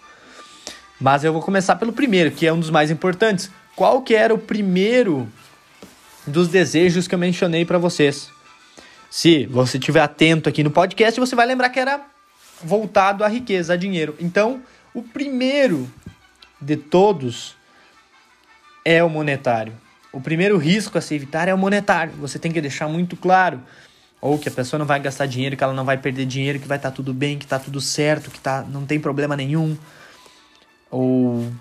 Mas 1.00 1.24
eu 1.24 1.32
vou 1.32 1.42
começar 1.42 1.74
pelo 1.74 1.92
primeiro, 1.92 2.30
que 2.30 2.46
é 2.46 2.52
um 2.52 2.60
dos 2.60 2.70
mais 2.70 2.92
importantes. 2.92 3.50
Qual 3.74 4.02
que 4.02 4.14
era 4.14 4.32
o 4.32 4.38
primeiro 4.38 5.28
dos 6.26 6.48
desejos 6.48 7.06
que 7.06 7.14
eu 7.14 7.18
mencionei 7.18 7.64
para 7.64 7.78
vocês. 7.78 8.30
Se 9.10 9.46
você 9.46 9.78
estiver 9.78 10.00
atento 10.00 10.48
aqui 10.48 10.64
no 10.64 10.70
podcast, 10.70 11.18
você 11.18 11.36
vai 11.36 11.46
lembrar 11.46 11.70
que 11.70 11.80
era 11.80 12.00
voltado 12.62 13.24
à 13.24 13.28
riqueza, 13.28 13.74
a 13.74 13.76
dinheiro. 13.76 14.16
Então, 14.18 14.62
o 14.92 15.02
primeiro 15.02 15.88
de 16.60 16.76
todos 16.76 17.54
é 18.84 19.02
o 19.02 19.08
monetário. 19.08 19.72
O 20.12 20.20
primeiro 20.20 20.56
risco 20.56 20.96
a 20.96 21.00
se 21.00 21.14
evitar 21.14 21.48
é 21.48 21.54
o 21.54 21.58
monetário. 21.58 22.12
Você 22.14 22.38
tem 22.38 22.50
que 22.50 22.60
deixar 22.60 22.88
muito 22.88 23.16
claro 23.16 23.60
ou 24.20 24.38
que 24.38 24.48
a 24.48 24.52
pessoa 24.52 24.78
não 24.78 24.86
vai 24.86 24.98
gastar 24.98 25.26
dinheiro, 25.26 25.56
que 25.56 25.62
ela 25.62 25.74
não 25.74 25.84
vai 25.84 25.98
perder 25.98 26.26
dinheiro, 26.26 26.58
que 26.58 26.66
vai 26.66 26.78
estar 26.78 26.90
tá 26.90 26.96
tudo 26.96 27.12
bem, 27.12 27.38
que 27.38 27.44
está 27.44 27.58
tudo 27.58 27.80
certo, 27.80 28.30
que 28.30 28.40
tá, 28.40 28.64
não 28.68 28.86
tem 28.86 28.98
problema 28.98 29.36
nenhum. 29.36 29.76
Ou 30.90 31.52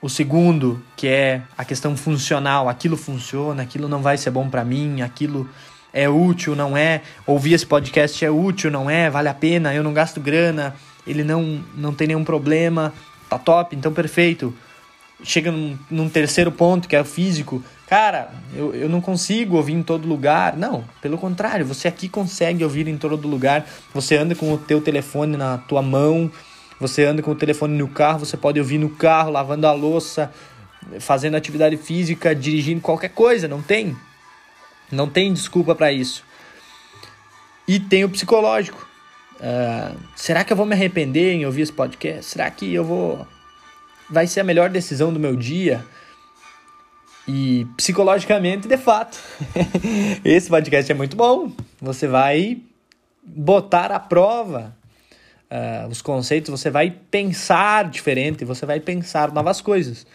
o 0.00 0.08
segundo, 0.08 0.80
que 0.96 1.08
é 1.08 1.42
a 1.56 1.64
questão 1.64 1.96
funcional, 1.96 2.68
aquilo 2.68 2.96
funciona, 2.96 3.62
aquilo 3.62 3.88
não 3.88 4.00
vai 4.00 4.16
ser 4.16 4.30
bom 4.30 4.48
para 4.48 4.64
mim, 4.64 5.02
aquilo 5.02 5.48
é 5.92 6.08
útil, 6.08 6.54
não 6.54 6.76
é? 6.76 7.02
Ouvir 7.26 7.54
esse 7.54 7.66
podcast 7.66 8.24
é 8.24 8.30
útil, 8.30 8.70
não 8.70 8.88
é? 8.88 9.10
Vale 9.10 9.28
a 9.28 9.34
pena, 9.34 9.74
eu 9.74 9.82
não 9.82 9.92
gasto 9.92 10.20
grana, 10.20 10.74
ele 11.06 11.24
não, 11.24 11.64
não 11.76 11.92
tem 11.92 12.06
nenhum 12.06 12.24
problema, 12.24 12.92
tá 13.28 13.38
top, 13.38 13.74
então 13.74 13.92
perfeito. 13.92 14.54
Chega 15.24 15.50
num, 15.50 15.76
num 15.90 16.08
terceiro 16.08 16.52
ponto, 16.52 16.86
que 16.86 16.94
é 16.94 17.00
o 17.00 17.04
físico. 17.04 17.60
Cara, 17.88 18.30
eu, 18.54 18.72
eu 18.72 18.88
não 18.88 19.00
consigo 19.00 19.56
ouvir 19.56 19.72
em 19.72 19.82
todo 19.82 20.06
lugar. 20.06 20.56
Não, 20.56 20.84
pelo 21.02 21.18
contrário, 21.18 21.66
você 21.66 21.88
aqui 21.88 22.08
consegue 22.08 22.62
ouvir 22.62 22.86
em 22.86 22.96
todo 22.96 23.26
lugar. 23.26 23.66
Você 23.92 24.16
anda 24.16 24.36
com 24.36 24.52
o 24.52 24.58
teu 24.58 24.80
telefone 24.80 25.36
na 25.36 25.58
tua 25.58 25.82
mão, 25.82 26.30
você 26.80 27.04
anda 27.04 27.22
com 27.22 27.32
o 27.32 27.36
telefone 27.36 27.76
no 27.76 27.88
carro, 27.88 28.20
você 28.20 28.36
pode 28.36 28.58
ouvir 28.58 28.78
no 28.78 28.90
carro, 28.90 29.30
lavando 29.30 29.66
a 29.66 29.72
louça, 29.72 30.32
fazendo 31.00 31.36
atividade 31.36 31.76
física, 31.76 32.34
dirigindo 32.34 32.80
qualquer 32.80 33.10
coisa, 33.10 33.48
não 33.48 33.60
tem? 33.60 33.96
Não 34.90 35.08
tem 35.08 35.32
desculpa 35.32 35.74
para 35.74 35.92
isso. 35.92 36.24
E 37.66 37.78
tem 37.78 38.04
o 38.04 38.08
psicológico. 38.08 38.86
Uh, 39.36 39.96
será 40.16 40.44
que 40.44 40.52
eu 40.52 40.56
vou 40.56 40.64
me 40.64 40.74
arrepender 40.74 41.34
em 41.34 41.44
ouvir 41.44 41.62
esse 41.62 41.72
podcast? 41.72 42.24
Será 42.24 42.50
que 42.50 42.72
eu 42.72 42.84
vou. 42.84 43.26
Vai 44.08 44.26
ser 44.26 44.40
a 44.40 44.44
melhor 44.44 44.70
decisão 44.70 45.12
do 45.12 45.20
meu 45.20 45.36
dia? 45.36 45.84
E 47.26 47.66
psicologicamente, 47.76 48.66
de 48.66 48.76
fato, 48.78 49.18
esse 50.24 50.48
podcast 50.48 50.90
é 50.90 50.94
muito 50.94 51.14
bom. 51.14 51.52
Você 51.80 52.06
vai 52.06 52.62
botar 53.22 53.92
à 53.92 54.00
prova 54.00 54.74
uh, 55.50 55.88
os 55.88 56.02
conceitos, 56.02 56.50
você 56.50 56.70
vai 56.70 56.90
pensar 56.90 57.88
diferente, 57.88 58.44
você 58.44 58.66
vai 58.66 58.80
pensar 58.80 59.32
novas 59.32 59.60
coisas. 59.60 60.06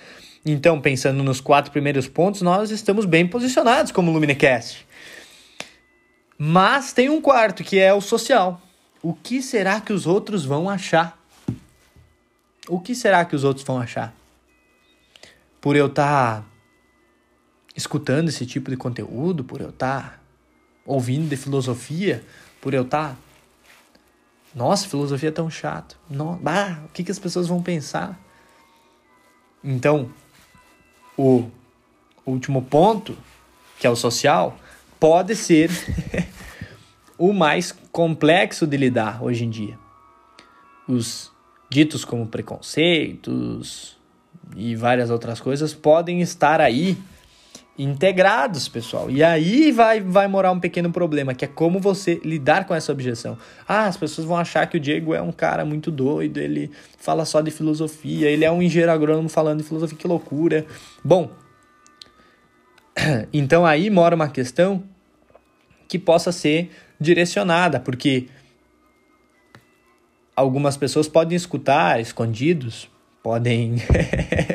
Então, 0.45 0.81
pensando 0.81 1.23
nos 1.23 1.39
quatro 1.39 1.71
primeiros 1.71 2.07
pontos, 2.07 2.41
nós 2.41 2.69
estamos 2.69 3.05
bem 3.05 3.25
posicionados 3.27 3.91
como 3.91 4.11
Luminecast. 4.11 4.85
Mas 6.37 6.91
tem 6.91 7.09
um 7.09 7.21
quarto, 7.21 7.63
que 7.63 7.79
é 7.79 7.93
o 7.93 8.01
social. 8.01 8.61
O 9.01 9.13
que 9.13 9.41
será 9.41 9.79
que 9.79 9.93
os 9.93 10.05
outros 10.05 10.43
vão 10.43 10.69
achar? 10.69 11.17
O 12.67 12.79
que 12.79 12.93
será 12.95 13.23
que 13.23 13.35
os 13.35 13.43
outros 13.43 13.65
vão 13.65 13.79
achar? 13.79 14.13
Por 15.61 15.75
eu 15.75 15.87
estar 15.87 16.41
tá 16.41 16.45
escutando 17.75 18.29
esse 18.29 18.45
tipo 18.45 18.69
de 18.69 18.77
conteúdo, 18.77 19.43
por 19.43 19.61
eu 19.61 19.69
estar 19.69 20.01
tá 20.01 20.19
ouvindo 20.85 21.29
de 21.29 21.37
filosofia, 21.37 22.23
por 22.61 22.73
eu 22.73 22.83
estar. 22.83 23.11
Tá, 23.11 23.17
nossa, 24.55 24.87
filosofia 24.87 25.29
é 25.29 25.31
tão 25.31 25.49
chato. 25.49 25.97
No, 26.09 26.35
bah, 26.35 26.81
o 26.85 26.89
que, 26.89 27.03
que 27.03 27.11
as 27.11 27.19
pessoas 27.19 27.47
vão 27.47 27.61
pensar? 27.61 28.19
Então, 29.63 30.11
o 31.17 31.49
último 32.25 32.61
ponto, 32.61 33.17
que 33.79 33.87
é 33.87 33.89
o 33.89 33.95
social, 33.95 34.57
pode 34.99 35.35
ser 35.35 35.71
o 37.17 37.33
mais 37.33 37.71
complexo 37.91 38.67
de 38.67 38.77
lidar 38.77 39.23
hoje 39.23 39.45
em 39.45 39.49
dia. 39.49 39.77
Os 40.87 41.31
ditos 41.69 42.05
como 42.05 42.27
preconceitos 42.27 43.97
e 44.55 44.75
várias 44.75 45.09
outras 45.09 45.39
coisas 45.39 45.73
podem 45.73 46.21
estar 46.21 46.61
aí 46.61 46.97
integrados, 47.77 48.67
pessoal. 48.67 49.09
E 49.09 49.23
aí 49.23 49.71
vai, 49.71 49.99
vai 49.99 50.27
morar 50.27 50.51
um 50.51 50.59
pequeno 50.59 50.91
problema, 50.91 51.33
que 51.33 51.43
é 51.43 51.47
como 51.47 51.79
você 51.79 52.21
lidar 52.23 52.65
com 52.65 52.75
essa 52.75 52.91
objeção. 52.91 53.37
Ah, 53.67 53.87
as 53.87 53.97
pessoas 53.97 54.27
vão 54.27 54.37
achar 54.37 54.67
que 54.67 54.77
o 54.77 54.79
Diego 54.79 55.13
é 55.13 55.21
um 55.21 55.31
cara 55.31 55.65
muito 55.65 55.89
doido, 55.89 56.39
ele 56.39 56.69
fala 56.97 57.25
só 57.25 57.41
de 57.41 57.49
filosofia, 57.49 58.29
ele 58.29 58.45
é 58.45 58.51
um 58.51 58.61
engenheiro 58.61 58.91
agrônomo 58.91 59.27
falando 59.27 59.61
de 59.61 59.67
filosofia, 59.67 59.97
que 59.97 60.07
loucura. 60.07 60.65
Bom, 61.03 61.31
então 63.33 63.65
aí 63.65 63.89
mora 63.89 64.15
uma 64.15 64.29
questão 64.29 64.83
que 65.87 65.97
possa 65.97 66.31
ser 66.31 66.71
direcionada, 66.99 67.79
porque 67.79 68.27
algumas 70.35 70.77
pessoas 70.77 71.07
podem 71.07 71.35
escutar 71.35 71.99
escondidos, 71.99 72.87
podem 73.23 73.77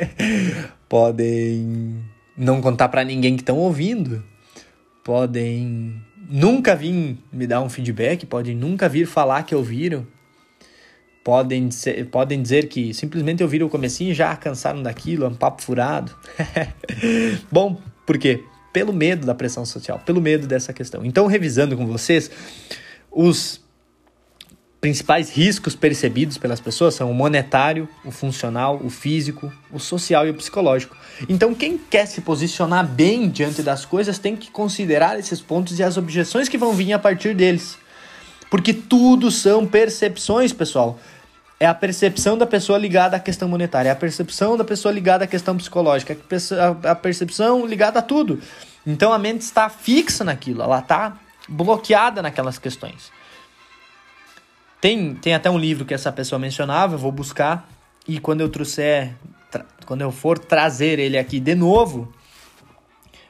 podem 0.87 2.01
não 2.39 2.61
contar 2.61 2.87
para 2.87 3.03
ninguém 3.03 3.35
que 3.35 3.41
estão 3.41 3.57
ouvindo, 3.57 4.23
podem 5.03 6.01
nunca 6.29 6.73
vir 6.73 7.17
me 7.31 7.45
dar 7.45 7.61
um 7.61 7.69
feedback, 7.69 8.25
podem 8.25 8.55
nunca 8.55 8.87
vir 8.87 9.05
falar 9.05 9.43
que 9.43 9.53
ouviram, 9.53 10.07
podem, 11.21 11.67
dizer, 11.67 12.05
podem 12.07 12.41
dizer 12.41 12.69
que 12.69 12.93
simplesmente 12.93 13.43
ouviram 13.43 13.67
o 13.67 13.69
comecinho 13.69 14.11
e 14.11 14.13
já 14.13 14.33
cansaram 14.37 14.81
daquilo, 14.81 15.25
é 15.25 15.27
um 15.27 15.35
papo 15.35 15.61
furado. 15.61 16.15
Bom, 17.51 17.81
por 18.05 18.17
quê? 18.17 18.41
Pelo 18.71 18.93
medo 18.93 19.25
da 19.25 19.35
pressão 19.35 19.65
social, 19.65 19.99
pelo 20.05 20.21
medo 20.21 20.47
dessa 20.47 20.71
questão. 20.71 21.03
Então, 21.03 21.27
revisando 21.27 21.75
com 21.75 21.85
vocês, 21.85 22.31
os 23.11 23.59
principais 24.81 25.29
riscos 25.29 25.75
percebidos 25.75 26.37
pelas 26.37 26.59
pessoas 26.59 26.93
são 26.93 27.11
o 27.11 27.13
monetário, 27.13 27.87
o 28.05 28.11
funcional, 28.11 28.79
o 28.81 28.89
físico, 28.89 29.51
o 29.71 29.79
social 29.79 30.25
e 30.25 30.29
o 30.29 30.33
psicológico. 30.33 30.95
Então, 31.27 31.53
quem 31.53 31.77
quer 31.77 32.05
se 32.05 32.21
posicionar 32.21 32.87
bem 32.87 33.29
diante 33.29 33.61
das 33.61 33.85
coisas 33.85 34.17
tem 34.17 34.35
que 34.35 34.49
considerar 34.49 35.19
esses 35.19 35.41
pontos 35.41 35.79
e 35.79 35.83
as 35.83 35.97
objeções 35.97 36.47
que 36.47 36.57
vão 36.57 36.73
vir 36.73 36.93
a 36.93 36.99
partir 36.99 37.35
deles. 37.35 37.77
Porque 38.49 38.73
tudo 38.73 39.29
são 39.29 39.65
percepções, 39.65 40.53
pessoal. 40.53 40.97
É 41.59 41.67
a 41.67 41.73
percepção 41.73 42.37
da 42.37 42.47
pessoa 42.47 42.79
ligada 42.79 43.17
à 43.17 43.19
questão 43.19 43.49
monetária, 43.49 43.89
é 43.89 43.91
a 43.91 43.95
percepção 43.95 44.55
da 44.55 44.63
pessoa 44.63 44.93
ligada 44.93 45.25
à 45.25 45.27
questão 45.27 45.57
psicológica, 45.57 46.13
é 46.13 46.89
a 46.89 46.95
percepção 46.95 47.65
ligada 47.65 47.99
a 47.99 48.01
tudo. 48.01 48.41
Então 48.87 49.11
a 49.11 49.19
mente 49.19 49.41
está 49.41 49.69
fixa 49.69 50.23
naquilo, 50.23 50.63
ela 50.63 50.79
está 50.79 51.17
bloqueada 51.49 52.21
naquelas 52.21 52.57
questões. 52.57 53.11
Tem, 54.81 55.13
tem 55.15 55.33
até 55.33 55.49
um 55.49 55.57
livro 55.57 55.85
que 55.85 55.93
essa 55.93 56.11
pessoa 56.11 56.39
mencionava, 56.39 56.95
eu 56.95 56.99
vou 56.99 57.11
buscar. 57.11 57.69
E 58.07 58.19
quando 58.19 58.41
eu 58.41 58.49
trouxer, 58.49 59.13
quando 59.85 60.01
eu 60.01 60.11
for 60.11 60.39
trazer 60.39 60.99
ele 60.99 61.17
aqui 61.17 61.39
de 61.39 61.53
novo, 61.53 62.13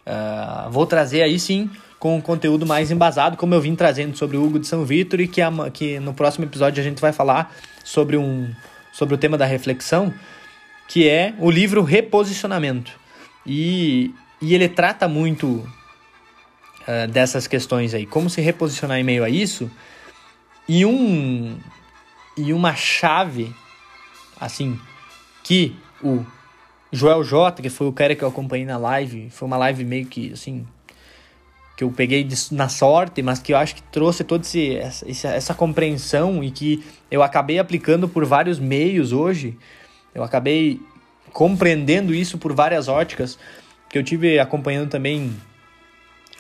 uh, 0.06 0.70
vou 0.70 0.86
trazer 0.86 1.24
aí 1.24 1.40
sim 1.40 1.70
com 1.98 2.16
um 2.16 2.22
conteúdo 2.22 2.66
mais 2.66 2.92
embasado, 2.92 3.36
como 3.36 3.54
eu 3.54 3.60
vim 3.60 3.76
trazendo 3.76 4.16
sobre 4.16 4.38
o 4.38 4.44
Hugo 4.44 4.60
de 4.60 4.68
São 4.68 4.86
Vítor 4.86 5.20
e 5.20 5.28
que, 5.28 5.42
a, 5.42 5.52
que 5.74 6.00
no 6.00 6.14
próximo 6.14 6.46
episódio 6.46 6.80
a 6.80 6.84
gente 6.84 7.02
vai 7.02 7.12
falar 7.12 7.54
sobre, 7.84 8.16
um, 8.16 8.50
sobre 8.94 9.16
o 9.16 9.18
tema 9.18 9.38
da 9.38 9.46
reflexão, 9.46 10.14
que 10.88 11.10
é 11.10 11.34
o 11.40 11.52
livro 11.52 11.84
Reposicionamento. 11.84 12.92
E, 13.46 14.14
e 14.42 14.54
ele 14.54 14.70
trata 14.70 15.08
muito 15.08 15.48
uh, 15.48 17.08
dessas 17.12 17.48
questões 17.48 17.94
aí, 17.94 18.06
como 18.06 18.30
se 18.30 18.40
reposicionar 18.40 19.00
em 19.00 19.04
meio 19.04 19.24
a 19.24 19.30
isso 19.30 19.70
e 20.70 20.86
um 20.86 21.58
e 22.38 22.54
uma 22.54 22.76
chave 22.76 23.52
assim 24.40 24.80
que 25.44 25.76
o 26.02 26.24
Joel 26.92 27.24
J, 27.24 27.60
que 27.60 27.70
foi 27.70 27.88
o 27.88 27.92
cara 27.92 28.16
que 28.16 28.24
eu 28.24 28.28
acompanhei 28.28 28.68
na 28.68 28.78
live, 28.78 29.32
foi 29.32 29.48
uma 29.48 29.58
live 29.58 29.84
meio 29.84 30.06
que 30.06 30.32
assim 30.32 30.66
que 31.76 31.84
eu 31.84 31.90
peguei 31.90 32.28
na 32.52 32.70
sorte, 32.70 33.24
mas 33.24 33.40
que 33.40 33.54
eu 33.54 33.58
acho 33.58 33.74
que 33.74 33.82
trouxe 33.84 34.24
toda 34.24 34.46
essa, 34.46 35.30
essa 35.30 35.54
compreensão 35.56 36.44
e 36.44 36.52
que 36.52 36.84
eu 37.10 37.24
acabei 37.24 37.58
aplicando 37.58 38.08
por 38.08 38.26
vários 38.26 38.60
meios 38.60 39.12
hoje. 39.12 39.58
Eu 40.14 40.24
acabei 40.24 40.80
compreendendo 41.32 42.14
isso 42.14 42.38
por 42.38 42.54
várias 42.54 42.88
óticas, 42.90 43.40
que 43.90 43.98
eu 43.98 44.04
tive 44.04 44.40
acompanhando 44.40 44.90
também 44.90 45.34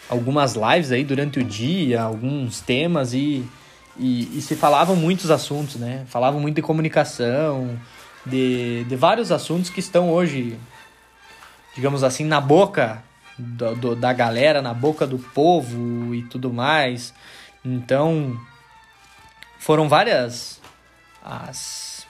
algumas 0.09 0.55
lives 0.55 0.91
aí 0.91 1.05
durante 1.05 1.39
o 1.39 1.43
dia, 1.43 2.01
alguns 2.01 2.59
temas 2.59 3.13
e 3.13 3.45
e, 3.99 4.37
e, 4.37 4.41
se 4.41 4.55
falavam 4.55 4.95
muitos 4.95 5.29
assuntos, 5.29 5.75
né? 5.75 6.05
Falavam 6.07 6.39
muito 6.39 6.55
de 6.55 6.61
comunicação, 6.61 7.77
de, 8.25 8.85
de 8.85 8.95
vários 8.95 9.29
assuntos 9.29 9.69
que 9.69 9.81
estão 9.81 10.09
hoje, 10.09 10.57
digamos 11.75 12.01
assim, 12.01 12.23
na 12.23 12.39
boca 12.39 13.03
do, 13.37 13.75
do, 13.75 13.95
da 13.95 14.13
galera, 14.13 14.61
na 14.61 14.73
boca 14.73 15.05
do 15.05 15.19
povo 15.19 16.15
e 16.15 16.23
tudo 16.23 16.51
mais. 16.53 17.13
Então, 17.63 18.39
foram 19.59 19.89
várias 19.89 20.61
as, 21.21 22.07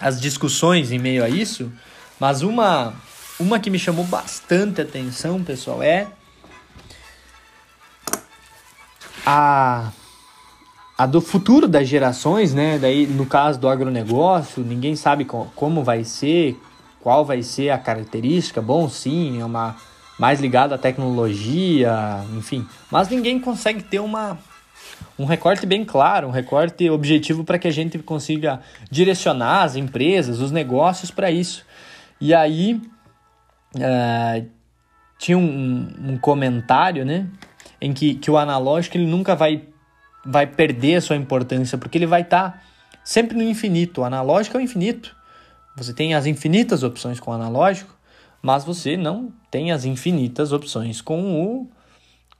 as 0.00 0.20
discussões 0.20 0.90
em 0.90 0.98
meio 0.98 1.24
a 1.24 1.28
isso, 1.28 1.72
mas 2.18 2.42
uma, 2.42 2.94
uma 3.38 3.60
que 3.60 3.70
me 3.70 3.78
chamou 3.78 4.04
bastante 4.04 4.80
atenção, 4.80 5.42
pessoal, 5.44 5.80
é 5.80 6.08
a 9.24 9.92
a 10.96 11.06
do 11.06 11.20
futuro 11.20 11.66
das 11.66 11.88
gerações, 11.88 12.52
né? 12.54 12.78
Daí, 12.78 13.06
no 13.06 13.26
caso 13.26 13.58
do 13.58 13.68
agronegócio, 13.68 14.62
ninguém 14.62 14.94
sabe 14.94 15.24
como 15.24 15.82
vai 15.82 16.04
ser, 16.04 16.56
qual 17.00 17.24
vai 17.24 17.42
ser 17.42 17.70
a 17.70 17.78
característica. 17.78 18.60
Bom, 18.60 18.88
sim, 18.88 19.40
é 19.40 19.44
uma 19.44 19.76
mais 20.18 20.40
ligado 20.40 20.72
à 20.72 20.78
tecnologia, 20.78 22.24
enfim. 22.36 22.66
Mas 22.90 23.08
ninguém 23.08 23.40
consegue 23.40 23.82
ter 23.82 23.98
uma 23.98 24.38
um 25.18 25.24
recorte 25.24 25.66
bem 25.66 25.84
claro, 25.84 26.28
um 26.28 26.30
recorte 26.30 26.88
objetivo 26.88 27.44
para 27.44 27.58
que 27.58 27.68
a 27.68 27.70
gente 27.70 27.98
consiga 27.98 28.60
direcionar 28.90 29.62
as 29.62 29.76
empresas, 29.76 30.40
os 30.40 30.50
negócios 30.50 31.10
para 31.10 31.30
isso. 31.30 31.64
E 32.20 32.34
aí 32.34 32.80
uh, 33.76 34.46
tinha 35.18 35.36
um, 35.36 35.92
um, 36.08 36.18
comentário, 36.18 37.04
né, 37.04 37.26
em 37.80 37.92
que, 37.92 38.14
que 38.14 38.30
o 38.30 38.38
analógico 38.38 38.96
ele 38.96 39.06
nunca 39.06 39.34
vai 39.34 39.62
vai 40.24 40.46
perder 40.46 40.96
a 40.96 41.00
sua 41.00 41.16
importância, 41.16 41.76
porque 41.76 41.98
ele 41.98 42.06
vai 42.06 42.22
estar 42.22 42.50
tá 42.50 42.62
sempre 43.04 43.36
no 43.36 43.42
infinito. 43.42 44.00
O 44.00 44.04
analógico 44.04 44.56
é 44.56 44.60
o 44.60 44.62
infinito. 44.62 45.14
Você 45.76 45.92
tem 45.92 46.14
as 46.14 46.26
infinitas 46.26 46.82
opções 46.82 47.18
com 47.18 47.30
o 47.30 47.34
analógico, 47.34 47.94
mas 48.40 48.64
você 48.64 48.96
não 48.96 49.32
tem 49.50 49.72
as 49.72 49.84
infinitas 49.84 50.52
opções 50.52 51.00
com 51.00 51.42
o, 51.42 51.70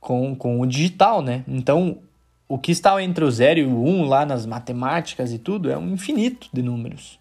com, 0.01 0.35
com 0.35 0.61
o 0.61 0.67
digital, 0.67 1.23
né? 1.23 1.45
Então, 1.49 1.99
o 2.49 2.59
que 2.59 2.73
está 2.73 3.03
entre 3.03 3.25
o 3.25 3.31
zero 3.31 3.61
e 3.61 3.65
o 3.65 3.85
um 3.85 4.05
lá 4.05 4.27
nas 4.27 4.45
matemáticas 4.45 5.33
e 5.33 5.39
tudo 5.39 5.71
é 5.71 5.79
um 5.79 5.95
infinito 5.95 6.49
de 6.53 6.61
números. 6.63 7.19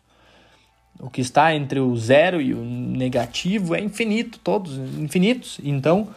O 1.00 1.10
que 1.10 1.22
está 1.22 1.56
entre 1.56 1.80
o 1.80 1.96
zero 1.96 2.42
e 2.42 2.54
o 2.54 2.64
negativo 2.64 3.74
é 3.74 3.80
infinito, 3.80 4.40
todos 4.40 4.78
infinitos. 5.00 5.60
Então, 5.64 6.10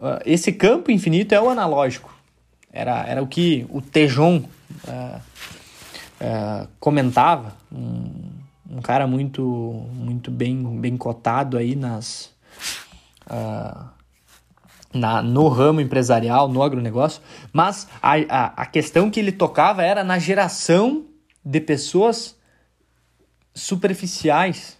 ah, 0.00 0.20
esse 0.24 0.52
campo 0.52 0.90
infinito 0.90 1.34
é 1.34 1.40
o 1.40 1.48
analógico. 1.48 2.14
Era, 2.72 3.04
era 3.06 3.22
o 3.22 3.26
que 3.26 3.66
o 3.68 3.80
Tejon 3.80 4.36
uh, 4.38 5.20
uh, 6.20 6.68
comentava, 6.78 7.56
um, 7.72 8.30
um, 8.70 8.80
cara 8.80 9.06
muito, 9.06 9.42
muito 9.92 10.30
bem, 10.30 10.80
bem 10.80 10.96
cotado 10.96 11.58
aí 11.58 11.74
nas, 11.74 12.32
uh, 13.26 13.88
na, 14.94 15.20
no 15.20 15.48
ramo 15.48 15.80
empresarial, 15.80 16.48
no 16.48 16.62
agronegócio, 16.62 17.20
mas 17.52 17.88
a, 18.00 18.12
a, 18.28 18.44
a 18.62 18.66
questão 18.66 19.10
que 19.10 19.18
ele 19.18 19.32
tocava 19.32 19.82
era 19.82 20.04
na 20.04 20.18
geração 20.18 21.06
de 21.44 21.60
pessoas 21.60 22.38
superficiais 23.52 24.78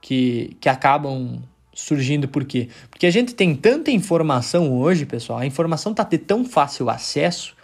que, 0.00 0.56
que 0.60 0.68
acabam 0.68 1.40
surgindo 1.76 2.26
por 2.26 2.44
quê? 2.44 2.68
Porque 2.90 3.06
a 3.06 3.10
gente 3.10 3.34
tem 3.34 3.54
tanta 3.54 3.90
informação 3.90 4.72
hoje, 4.72 5.04
pessoal, 5.04 5.40
a 5.40 5.46
informação 5.46 5.92
tá 5.92 6.02
de 6.02 6.16
tão 6.16 6.42
fácil 6.42 6.88
acesso, 6.88 7.54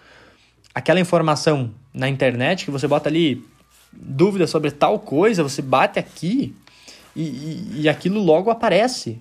aquela 0.74 1.00
informação 1.00 1.72
na 1.94 2.08
internet 2.08 2.66
que 2.66 2.70
você 2.70 2.86
bota 2.86 3.08
ali 3.08 3.42
dúvida 3.90 4.46
sobre 4.46 4.70
tal 4.70 4.98
coisa, 4.98 5.42
você 5.42 5.62
bate 5.62 5.98
aqui 5.98 6.54
e, 7.16 7.22
e, 7.22 7.80
e 7.80 7.88
aquilo 7.88 8.20
logo 8.20 8.50
aparece. 8.50 9.18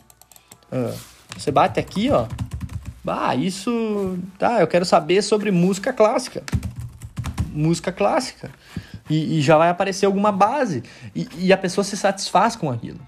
Uh, 0.71 0.97
você 1.38 1.51
bate 1.51 1.80
aqui, 1.80 2.10
ó, 2.12 2.27
Ah, 3.08 3.34
isso. 3.34 4.17
Tá, 4.38 4.60
eu 4.60 4.67
quero 4.67 4.84
saber 4.84 5.21
sobre 5.21 5.51
música 5.51 5.93
clássica. 5.93 6.43
Música 7.54 7.93
clássica. 7.93 8.51
E, 9.10 9.39
e 9.39 9.41
já 9.41 9.58
vai 9.58 9.69
aparecer 9.69 10.06
alguma 10.06 10.34
base. 10.34 10.84
E, 11.15 11.27
e 11.38 11.54
a 11.54 11.58
pessoa 11.58 11.84
se 11.84 11.95
satisfaz 11.95 12.58
com 12.58 12.69
aquilo. 12.69 12.99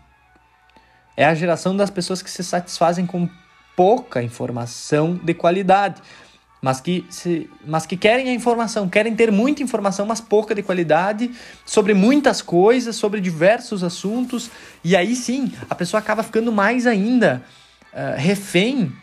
É 1.15 1.25
a 1.25 1.35
geração 1.35 1.75
das 1.75 1.89
pessoas 1.89 2.21
que 2.21 2.29
se 2.29 2.43
satisfazem 2.43 3.05
com 3.05 3.29
pouca 3.75 4.21
informação 4.21 5.19
de 5.23 5.33
qualidade, 5.33 6.01
mas 6.61 6.79
que, 6.79 7.05
se, 7.09 7.49
mas 7.65 7.85
que 7.85 7.97
querem 7.97 8.29
a 8.29 8.33
informação, 8.33 8.87
querem 8.87 9.13
ter 9.13 9.31
muita 9.31 9.61
informação, 9.61 10.05
mas 10.05 10.21
pouca 10.21 10.55
de 10.55 10.63
qualidade, 10.63 11.29
sobre 11.65 11.93
muitas 11.93 12.41
coisas, 12.41 12.95
sobre 12.95 13.19
diversos 13.19 13.83
assuntos, 13.83 14.49
e 14.83 14.95
aí 14.95 15.15
sim 15.15 15.51
a 15.69 15.75
pessoa 15.75 15.99
acaba 15.99 16.23
ficando 16.23 16.51
mais 16.51 16.87
ainda 16.87 17.43
uh, 17.91 18.17
refém 18.17 18.93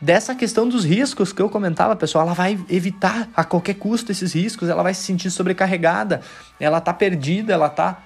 dessa 0.00 0.34
questão 0.34 0.68
dos 0.68 0.84
riscos 0.84 1.32
que 1.32 1.42
eu 1.42 1.50
comentava, 1.50 1.94
pessoal, 1.94 2.24
ela 2.24 2.34
vai 2.34 2.58
evitar 2.70 3.28
a 3.36 3.44
qualquer 3.44 3.74
custo 3.74 4.10
esses 4.10 4.32
riscos, 4.32 4.68
ela 4.68 4.82
vai 4.82 4.94
se 4.94 5.02
sentir 5.02 5.30
sobrecarregada, 5.30 6.22
ela 6.58 6.80
tá 6.80 6.92
perdida, 6.92 7.52
ela 7.52 7.68
tá 7.68 8.02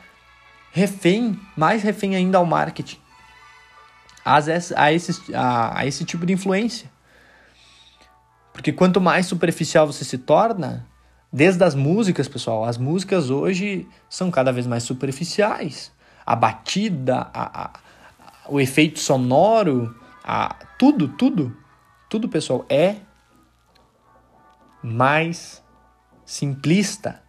refém, 0.73 1.39
mais 1.57 1.83
refém 1.83 2.17
ainda 2.17 2.39
ao 2.39 2.45
marketing 2.45 2.99
a, 4.35 4.93
esse, 4.93 5.35
a, 5.35 5.81
a 5.81 5.87
esse 5.87 6.05
tipo 6.05 6.27
de 6.27 6.33
influência. 6.33 6.91
Porque 8.53 8.73
quanto 8.73 9.01
mais 9.01 9.27
superficial 9.27 9.87
você 9.87 10.05
se 10.05 10.19
torna, 10.19 10.87
desde 11.33 11.63
as 11.63 11.75
músicas, 11.75 12.29
pessoal, 12.29 12.65
as 12.65 12.77
músicas 12.77 13.31
hoje 13.31 13.87
são 14.09 14.31
cada 14.31 14.53
vez 14.53 14.67
mais 14.67 14.83
superficiais. 14.83 15.93
A 16.27 16.35
batida, 16.35 17.31
a, 17.33 17.65
a, 17.65 17.71
o 18.49 18.61
efeito 18.61 18.99
sonoro, 18.99 19.95
a, 20.25 20.57
tudo, 20.79 21.09
tudo, 21.09 21.57
tudo, 22.09 22.29
pessoal, 22.29 22.67
é 22.69 22.97
mais 24.83 25.63
simplista. 26.25 27.23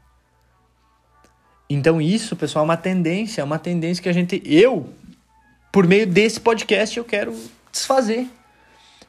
Então 1.69 2.01
isso, 2.01 2.35
pessoal, 2.35 2.65
é 2.65 2.67
uma 2.67 2.77
tendência, 2.77 3.41
é 3.41 3.43
uma 3.43 3.59
tendência 3.59 4.01
que 4.01 4.09
a 4.09 4.13
gente, 4.13 4.41
eu 4.43 4.91
por 5.71 5.87
meio 5.87 6.07
desse 6.07 6.39
podcast 6.39 6.97
eu 6.97 7.05
quero 7.05 7.35
desfazer. 7.71 8.27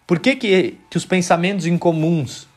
Por 0.06 0.18
que, 0.18 0.36
que, 0.36 0.78
que 0.90 0.96
os 0.96 1.04
pensamentos 1.04 1.66
incomuns 1.66 2.48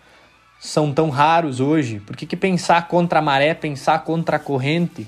são 0.59 0.91
tão 0.91 1.09
raros 1.09 1.59
hoje? 1.59 1.99
Por 1.99 2.15
que, 2.15 2.25
que 2.25 2.35
pensar 2.35 2.87
contra 2.87 3.19
a 3.19 3.21
maré, 3.21 3.53
pensar 3.53 4.03
contra 4.03 4.37
a 4.37 4.39
corrente, 4.39 5.07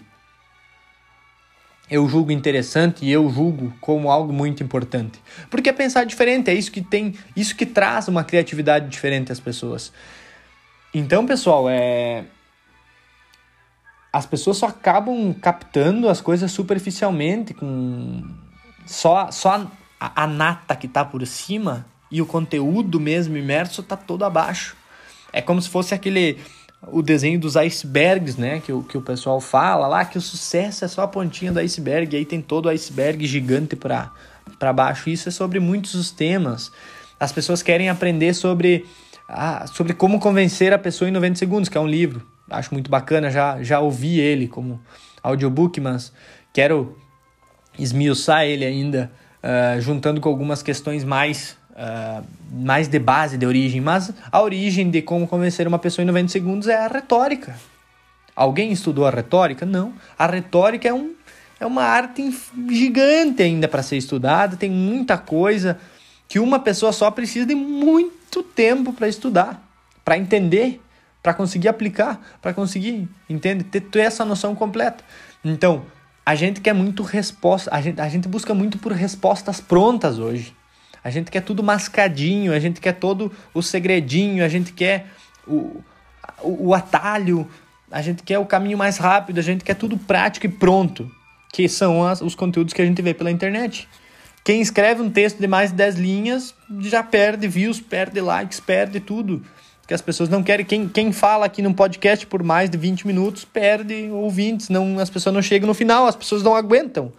eu 1.89 2.07
julgo 2.07 2.31
interessante 2.31 3.05
e 3.05 3.11
eu 3.11 3.29
julgo 3.29 3.73
como 3.81 4.11
algo 4.11 4.31
muito 4.31 4.61
importante? 4.61 5.19
Porque 5.49 5.73
pensar 5.73 6.05
diferente, 6.05 6.49
é 6.49 6.53
isso 6.53 6.71
que 6.71 6.81
tem, 6.81 7.15
isso 7.35 7.55
que 7.55 7.65
traz 7.65 8.07
uma 8.07 8.23
criatividade 8.23 8.89
diferente 8.89 9.31
às 9.31 9.39
pessoas. 9.39 9.91
Então, 10.93 11.25
pessoal, 11.25 11.69
é 11.69 12.25
as 14.13 14.25
pessoas 14.25 14.55
só 14.55 14.67
acabam 14.67 15.33
captando 15.33 16.07
as 16.07 16.21
coisas 16.21 16.49
superficialmente 16.49 17.53
com 17.53 18.23
só, 18.85 19.31
só 19.31 19.69
a, 19.99 20.23
a 20.23 20.27
nata 20.27 20.75
que 20.75 20.87
tá 20.87 21.03
por 21.03 21.25
cima 21.25 21.85
e 22.11 22.21
o 22.21 22.25
conteúdo 22.25 22.99
mesmo 22.99 23.35
imerso 23.37 23.83
tá 23.83 23.95
todo 23.97 24.23
abaixo. 24.23 24.75
É 25.33 25.41
como 25.41 25.61
se 25.61 25.69
fosse 25.69 25.93
aquele 25.93 26.37
o 26.87 27.01
desenho 27.01 27.39
dos 27.39 27.57
icebergs, 27.57 28.37
né, 28.37 28.59
que 28.59 28.71
o, 28.71 28.83
que 28.83 28.97
o 28.97 29.01
pessoal 29.01 29.41
fala 29.41 29.87
lá, 29.87 30.05
que 30.05 30.17
o 30.17 30.21
sucesso 30.21 30.85
é 30.85 30.87
só 30.87 31.01
a 31.01 31.07
pontinha 31.07 31.51
do 31.51 31.59
iceberg, 31.59 32.15
e 32.15 32.19
aí 32.19 32.25
tem 32.25 32.41
todo 32.41 32.67
o 32.67 32.69
iceberg 32.69 33.25
gigante 33.25 33.75
para 33.75 34.73
baixo. 34.73 35.09
Isso 35.09 35.29
é 35.29 35.31
sobre 35.31 35.59
muitos 35.59 35.95
os 35.95 36.11
temas. 36.11 36.71
As 37.19 37.31
pessoas 37.31 37.63
querem 37.63 37.89
aprender 37.89 38.33
sobre 38.33 38.85
ah, 39.27 39.65
sobre 39.67 39.93
como 39.93 40.19
convencer 40.19 40.71
a 40.73 40.77
pessoa 40.77 41.09
em 41.09 41.11
90 41.11 41.39
segundos, 41.39 41.69
que 41.69 41.77
é 41.77 41.81
um 41.81 41.87
livro. 41.87 42.25
Acho 42.49 42.73
muito 42.73 42.91
bacana, 42.91 43.31
já 43.31 43.61
já 43.63 43.79
ouvi 43.79 44.19
ele 44.19 44.47
como 44.47 44.79
audiobook, 45.23 45.81
mas 45.81 46.13
quero 46.53 46.95
esmiuçar 47.77 48.43
ele 48.43 48.65
ainda, 48.65 49.11
uh, 49.43 49.79
juntando 49.81 50.21
com 50.21 50.29
algumas 50.29 50.61
questões 50.63 51.03
mais, 51.03 51.57
uh, 51.71 52.23
mais 52.51 52.87
de 52.87 52.99
base, 52.99 53.37
de 53.37 53.45
origem. 53.45 53.81
Mas 53.81 54.13
a 54.31 54.41
origem 54.41 54.89
de 54.89 55.01
como 55.01 55.27
convencer 55.27 55.67
uma 55.67 55.79
pessoa 55.79 56.03
em 56.03 56.07
90 56.07 56.31
segundos 56.31 56.67
é 56.67 56.77
a 56.77 56.87
retórica. 56.87 57.55
Alguém 58.35 58.71
estudou 58.71 59.05
a 59.05 59.09
retórica? 59.09 59.65
Não. 59.65 59.93
A 60.17 60.27
retórica 60.27 60.87
é, 60.87 60.93
um, 60.93 61.13
é 61.59 61.65
uma 61.65 61.83
arte 61.83 62.37
gigante 62.69 63.41
ainda 63.41 63.67
para 63.67 63.81
ser 63.81 63.97
estudada, 63.97 64.57
tem 64.57 64.69
muita 64.69 65.17
coisa 65.17 65.79
que 66.27 66.39
uma 66.39 66.59
pessoa 66.59 66.91
só 66.91 67.09
precisa 67.11 67.45
de 67.45 67.55
muito 67.55 68.43
tempo 68.43 68.91
para 68.91 69.07
estudar, 69.07 69.63
para 70.03 70.17
entender, 70.17 70.81
para 71.21 71.33
conseguir 71.33 71.67
aplicar, 71.67 72.19
para 72.41 72.53
conseguir, 72.53 73.07
entende, 73.29 73.63
ter, 73.63 73.81
ter 73.81 73.99
essa 73.99 74.25
noção 74.25 74.53
completa. 74.53 75.03
Então, 75.43 75.85
a 76.25 76.33
gente 76.33 76.59
quer 76.59 76.73
muito 76.73 77.03
resposta, 77.03 77.69
a 77.73 77.79
gente, 77.79 78.01
a 78.01 78.09
gente 78.09 78.27
busca 78.27 78.53
muito 78.53 78.79
por 78.79 78.91
respostas 78.91 79.61
prontas 79.61 80.17
hoje. 80.17 80.55
A 81.03 81.11
gente 81.11 81.29
quer 81.29 81.41
tudo 81.41 81.61
mascadinho, 81.61 82.51
a 82.51 82.59
gente 82.59 82.81
quer 82.81 82.93
todo 82.93 83.31
o 83.53 83.61
segredinho, 83.61 84.43
a 84.43 84.47
gente 84.47 84.73
quer 84.73 85.05
o, 85.47 85.83
o, 86.41 86.69
o 86.69 86.73
atalho, 86.73 87.47
a 87.91 88.01
gente 88.01 88.23
quer 88.23 88.39
o 88.39 88.45
caminho 88.45 88.75
mais 88.75 88.97
rápido, 88.97 89.37
a 89.37 89.43
gente 89.43 89.63
quer 89.63 89.75
tudo 89.75 89.97
prático 89.97 90.47
e 90.47 90.49
pronto, 90.49 91.11
que 91.53 91.69
são 91.69 92.03
as, 92.03 92.21
os 92.21 92.33
conteúdos 92.33 92.73
que 92.73 92.81
a 92.81 92.85
gente 92.85 92.99
vê 93.03 93.13
pela 93.13 93.29
internet. 93.29 93.87
Quem 94.43 94.61
escreve 94.61 95.03
um 95.03 95.11
texto 95.11 95.37
de 95.37 95.47
mais 95.47 95.69
de 95.69 95.77
10 95.77 95.95
linhas 95.95 96.55
já 96.81 97.03
perde 97.03 97.47
views, 97.47 97.79
perde 97.79 98.19
likes, 98.19 98.59
perde 98.59 98.99
tudo 98.99 99.43
que 99.87 99.93
as 99.93 100.01
pessoas 100.01 100.29
não 100.29 100.41
querem. 100.41 100.65
Quem, 100.65 100.87
quem 100.87 101.11
fala 101.11 101.45
aqui 101.45 101.61
num 101.61 101.73
podcast 101.73 102.25
por 102.25 102.43
mais 102.43 102.69
de 102.69 102.77
20 102.77 103.05
minutos 103.05 103.45
perde 103.45 104.09
ouvintes, 104.11 104.69
não, 104.69 104.99
as 104.99 105.09
pessoas 105.09 105.33
não 105.33 105.41
chegam 105.41 105.67
no 105.67 105.73
final, 105.73 106.07
as 106.07 106.15
pessoas 106.15 106.43
não 106.43 106.55
aguentam. 106.55 107.11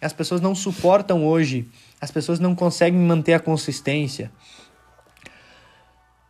As 0.00 0.12
pessoas 0.12 0.40
não 0.40 0.54
suportam 0.54 1.26
hoje, 1.26 1.68
as 2.00 2.10
pessoas 2.10 2.38
não 2.38 2.54
conseguem 2.54 3.00
manter 3.00 3.34
a 3.34 3.40
consistência. 3.40 4.30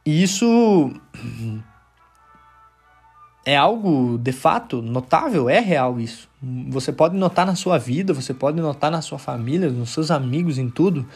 E 0.06 0.22
isso 0.22 0.90
é 3.44 3.56
algo 3.56 4.16
de 4.18 4.32
fato 4.32 4.80
notável, 4.80 5.50
é 5.50 5.60
real 5.60 6.00
isso. 6.00 6.28
Você 6.68 6.92
pode 6.92 7.16
notar 7.16 7.44
na 7.44 7.54
sua 7.54 7.76
vida, 7.76 8.14
você 8.14 8.32
pode 8.32 8.58
notar 8.58 8.90
na 8.90 9.02
sua 9.02 9.18
família, 9.18 9.68
nos 9.68 9.90
seus 9.90 10.10
amigos, 10.10 10.56
em 10.56 10.70
tudo. 10.70 11.06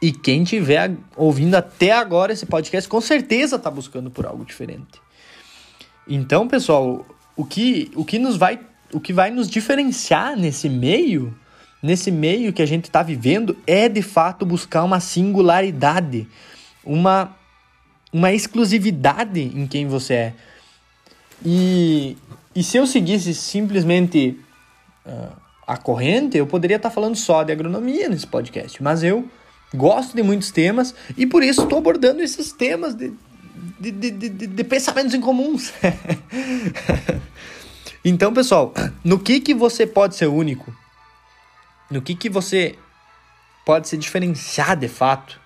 E 0.00 0.12
quem 0.12 0.44
tiver 0.44 0.92
ouvindo 1.16 1.54
até 1.54 1.92
agora 1.92 2.32
esse 2.32 2.44
podcast, 2.44 2.88
com 2.88 3.00
certeza 3.00 3.56
está 3.56 3.70
buscando 3.70 4.10
por 4.10 4.26
algo 4.26 4.44
diferente. 4.44 5.00
Então, 6.06 6.46
pessoal, 6.46 7.04
o 7.34 7.44
que, 7.44 7.90
o 7.94 8.04
que 8.04 8.18
nos 8.18 8.36
vai 8.36 8.60
o 8.92 9.00
que 9.00 9.12
vai 9.12 9.30
nos 9.30 9.48
diferenciar 9.48 10.36
nesse 10.36 10.68
meio, 10.68 11.36
nesse 11.82 12.10
meio 12.10 12.52
que 12.52 12.62
a 12.62 12.66
gente 12.66 12.84
está 12.84 13.02
vivendo, 13.02 13.56
é 13.66 13.88
de 13.88 14.02
fato 14.02 14.46
buscar 14.46 14.84
uma 14.84 15.00
singularidade, 15.00 16.28
uma, 16.84 17.36
uma 18.12 18.32
exclusividade 18.32 19.40
em 19.40 19.66
quem 19.66 19.86
você 19.86 20.14
é. 20.14 20.34
E, 21.44 22.16
e 22.54 22.62
se 22.62 22.76
eu 22.76 22.86
seguisse 22.86 23.34
simplesmente 23.34 24.38
uh, 25.04 25.36
a 25.66 25.76
corrente, 25.76 26.38
eu 26.38 26.46
poderia 26.46 26.76
estar 26.76 26.88
tá 26.88 26.94
falando 26.94 27.16
só 27.16 27.42
de 27.42 27.52
agronomia 27.52 28.08
nesse 28.08 28.26
podcast, 28.26 28.82
mas 28.82 29.02
eu 29.02 29.28
Gosto 29.74 30.14
de 30.14 30.22
muitos 30.22 30.50
temas 30.50 30.94
e 31.16 31.26
por 31.26 31.42
isso 31.42 31.62
estou 31.62 31.78
abordando 31.78 32.22
esses 32.22 32.52
temas 32.52 32.94
de, 32.94 33.12
de, 33.78 33.90
de, 33.90 34.10
de, 34.10 34.46
de 34.46 34.64
pensamentos 34.64 35.12
incomuns. 35.12 35.72
então, 38.04 38.32
pessoal, 38.32 38.72
no 39.04 39.18
que, 39.18 39.40
que 39.40 39.54
você 39.54 39.86
pode 39.86 40.14
ser 40.16 40.26
único? 40.26 40.74
No 41.90 42.00
que, 42.00 42.14
que 42.14 42.28
você 42.28 42.76
pode 43.64 43.88
se 43.88 43.96
diferenciar 43.96 44.76
de 44.76 44.88
fato? 44.88 45.40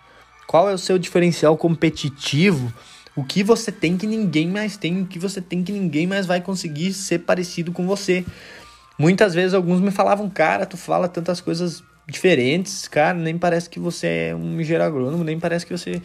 Qual 0.47 0.69
é 0.69 0.75
o 0.75 0.79
seu 0.79 0.99
diferencial 0.99 1.57
competitivo? 1.57 2.73
O 3.17 3.25
que 3.25 3.43
você 3.43 3.73
tem 3.73 3.97
que 3.97 4.07
ninguém 4.07 4.49
mais 4.49 4.77
tem? 4.77 5.03
O 5.03 5.07
que 5.07 5.19
você 5.19 5.41
tem 5.41 5.65
que 5.65 5.73
ninguém 5.73 6.07
mais 6.07 6.27
vai 6.27 6.41
conseguir 6.41 6.93
ser 6.93 7.21
parecido 7.21 7.73
com 7.73 7.87
você? 7.87 8.25
Muitas 8.99 9.35
vezes 9.35 9.55
alguns 9.55 9.81
me 9.81 9.91
falavam, 9.91 10.29
cara, 10.29 10.67
tu 10.67 10.77
fala 10.77 11.09
tantas 11.09 11.41
coisas 11.41 11.83
diferentes, 12.11 12.89
cara, 12.89 13.15
nem 13.15 13.39
parece 13.39 13.71
que 13.71 13.79
você 13.79 14.29
é 14.31 14.35
um 14.35 14.61
engenheiro 14.61 14.85
agrônomo, 14.85 15.25
nem 15.25 15.39
parece 15.39 15.65
que 15.65 15.77
você. 15.77 16.03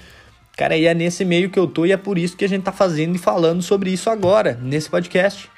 Cara, 0.55 0.77
e 0.77 0.85
é 0.85 0.93
nesse 0.93 1.25
meio 1.25 1.49
que 1.49 1.59
eu 1.59 1.67
tô 1.67 1.85
e 1.85 1.91
é 1.91 1.97
por 1.97 2.17
isso 2.17 2.37
que 2.37 2.45
a 2.45 2.47
gente 2.47 2.63
tá 2.63 2.71
fazendo 2.71 3.15
e 3.15 3.19
falando 3.19 3.61
sobre 3.61 3.91
isso 3.91 4.09
agora, 4.09 4.57
nesse 4.61 4.89
podcast. 4.89 5.49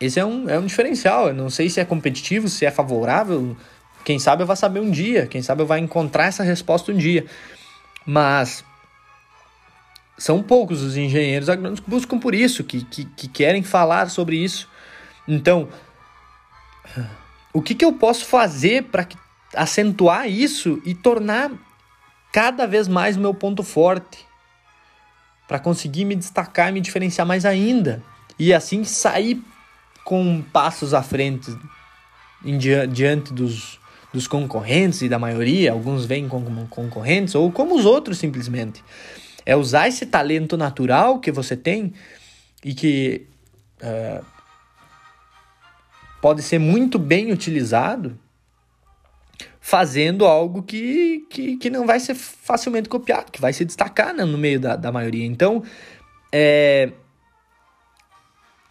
Esse 0.00 0.20
é 0.20 0.24
um, 0.24 0.48
é 0.48 0.58
um 0.58 0.66
diferencial. 0.66 1.28
Eu 1.28 1.34
não 1.34 1.50
sei 1.50 1.68
se 1.68 1.80
é 1.80 1.84
competitivo, 1.84 2.48
se 2.48 2.64
é 2.64 2.70
favorável. 2.70 3.56
Quem 4.04 4.18
sabe 4.18 4.42
eu 4.42 4.46
vou 4.46 4.54
saber 4.54 4.80
um 4.80 4.90
dia. 4.90 5.26
Quem 5.26 5.42
sabe 5.42 5.62
eu 5.62 5.66
vou 5.66 5.76
encontrar 5.76 6.26
essa 6.26 6.42
resposta 6.42 6.92
um 6.92 6.96
dia. 6.96 7.24
Mas 8.04 8.64
são 10.18 10.42
poucos 10.42 10.82
os 10.82 10.96
engenheiros 10.96 11.48
agrônomos 11.48 11.80
que 11.80 11.90
buscam 11.90 12.18
por 12.18 12.34
isso, 12.34 12.62
que, 12.62 12.84
que, 12.84 13.04
que 13.04 13.28
querem 13.28 13.62
falar 13.62 14.08
sobre 14.10 14.36
isso. 14.36 14.68
Então, 15.26 15.68
o 17.56 17.62
que, 17.62 17.74
que 17.74 17.86
eu 17.86 17.94
posso 17.94 18.26
fazer 18.26 18.84
para 18.84 19.08
acentuar 19.54 20.28
isso 20.28 20.78
e 20.84 20.94
tornar 20.94 21.50
cada 22.30 22.66
vez 22.66 22.86
mais 22.86 23.16
o 23.16 23.20
meu 23.20 23.32
ponto 23.32 23.62
forte, 23.62 24.18
para 25.48 25.58
conseguir 25.58 26.04
me 26.04 26.14
destacar 26.14 26.68
e 26.68 26.72
me 26.72 26.82
diferenciar 26.82 27.26
mais 27.26 27.46
ainda, 27.46 28.02
e 28.38 28.52
assim 28.52 28.84
sair 28.84 29.42
com 30.04 30.42
passos 30.52 30.92
à 30.92 31.02
frente 31.02 31.50
em 32.44 32.58
diante 32.58 33.32
dos, 33.32 33.80
dos 34.12 34.28
concorrentes 34.28 35.00
e 35.00 35.08
da 35.08 35.18
maioria, 35.18 35.72
alguns 35.72 36.04
vêm 36.04 36.28
como 36.28 36.68
concorrentes 36.68 37.34
ou 37.34 37.50
como 37.50 37.74
os 37.74 37.86
outros 37.86 38.18
simplesmente. 38.18 38.84
É 39.46 39.56
usar 39.56 39.88
esse 39.88 40.04
talento 40.04 40.58
natural 40.58 41.20
que 41.20 41.32
você 41.32 41.56
tem 41.56 41.94
e 42.62 42.74
que 42.74 43.26
uh, 43.80 44.35
pode 46.20 46.42
ser 46.42 46.58
muito 46.58 46.98
bem 46.98 47.32
utilizado 47.32 48.18
fazendo 49.60 50.24
algo 50.24 50.62
que, 50.62 51.26
que, 51.28 51.56
que 51.56 51.70
não 51.70 51.86
vai 51.86 51.98
ser 51.98 52.14
facilmente 52.14 52.88
copiado, 52.88 53.32
que 53.32 53.40
vai 53.40 53.52
se 53.52 53.64
destacar 53.64 54.14
né, 54.14 54.24
no 54.24 54.38
meio 54.38 54.60
da, 54.60 54.76
da 54.76 54.92
maioria. 54.92 55.26
Então, 55.26 55.62
é, 56.30 56.92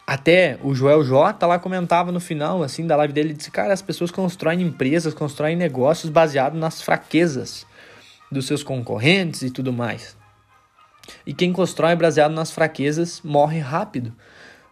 até 0.07 0.57
o 0.63 0.73
Joel 0.73 1.03
J 1.03 1.45
lá 1.45 1.59
comentava 1.59 2.11
no 2.11 2.19
final 2.19 2.63
assim 2.63 2.87
da 2.87 2.95
live 2.95 3.11
dele, 3.11 3.33
disse: 3.33 3.51
"Cara, 3.51 3.73
as 3.73 3.81
pessoas 3.81 4.09
constroem 4.09 4.61
empresas, 4.61 5.13
constroem 5.13 5.55
negócios 5.55 6.09
baseado 6.09 6.55
nas 6.55 6.81
fraquezas 6.81 7.65
dos 8.31 8.45
seus 8.47 8.63
concorrentes 8.63 9.41
e 9.41 9.49
tudo 9.49 9.73
mais. 9.73 10.15
E 11.25 11.33
quem 11.33 11.51
constrói 11.51 11.95
baseado 11.95 12.31
nas 12.31 12.51
fraquezas 12.51 13.21
morre 13.21 13.59
rápido. 13.59 14.13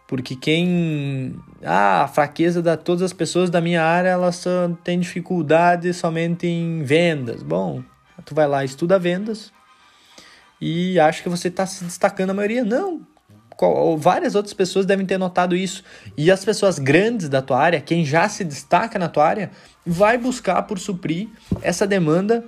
Porque 0.06 0.36
quem. 0.36 1.36
Ah, 1.64 2.02
a 2.02 2.08
fraqueza 2.08 2.60
da 2.60 2.76
todas 2.76 3.02
as 3.02 3.12
pessoas 3.12 3.48
da 3.48 3.60
minha 3.60 3.82
área, 3.82 4.10
elas 4.10 4.44
têm 4.82 5.00
dificuldade 5.00 5.92
somente 5.94 6.46
em 6.46 6.82
vendas. 6.82 7.42
Bom, 7.42 7.82
tu 8.24 8.34
vai 8.34 8.46
lá, 8.46 8.64
estuda 8.64 8.98
vendas 8.98 9.52
e 10.60 10.98
acha 10.98 11.22
que 11.22 11.28
você 11.28 11.48
está 11.48 11.66
se 11.66 11.84
destacando 11.84 12.30
a 12.30 12.34
maioria. 12.34 12.64
Não. 12.64 13.06
Várias 13.98 14.34
outras 14.34 14.52
pessoas 14.52 14.84
devem 14.84 15.06
ter 15.06 15.16
notado 15.16 15.54
isso. 15.54 15.84
E 16.16 16.30
as 16.30 16.44
pessoas 16.44 16.78
grandes 16.78 17.28
da 17.28 17.40
tua 17.40 17.58
área, 17.58 17.80
quem 17.80 18.04
já 18.04 18.28
se 18.28 18.44
destaca 18.44 18.98
na 18.98 19.08
tua 19.08 19.26
área, 19.26 19.50
vai 19.86 20.18
buscar 20.18 20.62
por 20.62 20.78
suprir 20.78 21.28
essa 21.62 21.86
demanda 21.86 22.44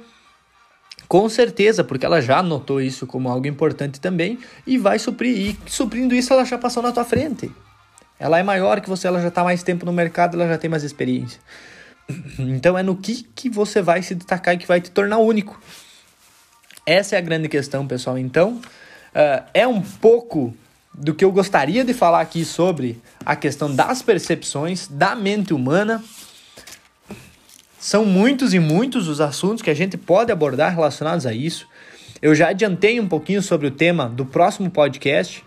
com 1.09 1.28
certeza, 1.28 1.84
porque 1.84 2.04
ela 2.04 2.20
já 2.20 2.42
notou 2.42 2.80
isso 2.80 3.07
como 3.07 3.28
algo 3.28 3.46
importante 3.46 4.00
também 4.00 4.38
e 4.66 4.76
vai 4.76 4.98
suprir. 4.98 5.38
E 5.38 5.70
suprindo 5.70 6.14
isso, 6.14 6.32
ela 6.32 6.44
já 6.44 6.59
passou 6.59 6.82
na 6.82 6.92
tua 6.92 7.04
frente. 7.04 7.50
Ela 8.18 8.38
é 8.38 8.42
maior 8.42 8.80
que 8.80 8.88
você, 8.88 9.07
ela 9.07 9.20
já 9.20 9.28
está 9.28 9.44
mais 9.44 9.62
tempo 9.62 9.84
no 9.86 9.92
mercado, 9.92 10.34
ela 10.34 10.48
já 10.48 10.59
tem 10.59 10.70
mais 10.70 10.82
experiência. 10.84 11.40
Então 12.38 12.78
é 12.78 12.82
no 12.82 12.96
que, 12.96 13.24
que 13.34 13.48
você 13.48 13.82
vai 13.82 14.00
se 14.02 14.14
destacar 14.14 14.54
e 14.54 14.59
que 14.59 14.66
vai 14.66 14.80
te 14.80 14.90
tornar 14.90 15.18
único. 15.18 15.61
Essa 16.84 17.16
é 17.16 17.18
a 17.18 17.20
grande 17.20 17.48
questão, 17.48 17.84
pessoal. 17.86 18.16
Então, 18.16 18.52
uh, 18.52 19.44
é 19.52 19.66
um 19.66 19.82
pouco 19.82 20.54
do 20.94 21.12
que 21.14 21.24
eu 21.24 21.32
gostaria 21.32 21.84
de 21.84 21.92
falar 21.92 22.20
aqui 22.20 22.44
sobre 22.44 23.00
a 23.24 23.34
questão 23.34 23.74
das 23.74 24.02
percepções 24.02 24.86
da 24.86 25.14
mente 25.16 25.52
humana 25.52 26.02
são 27.87 28.05
muitos 28.05 28.53
e 28.53 28.59
muitos 28.59 29.07
os 29.07 29.20
assuntos 29.20 29.62
que 29.62 29.70
a 29.70 29.74
gente 29.74 29.97
pode 29.97 30.32
abordar 30.32 30.74
relacionados 30.74 31.24
a 31.24 31.32
isso. 31.32 31.68
Eu 32.20 32.34
já 32.34 32.49
adiantei 32.49 32.99
um 32.99 33.07
pouquinho 33.07 33.41
sobre 33.41 33.68
o 33.68 33.70
tema 33.70 34.09
do 34.09 34.26
próximo 34.26 34.68
podcast. 34.68 35.45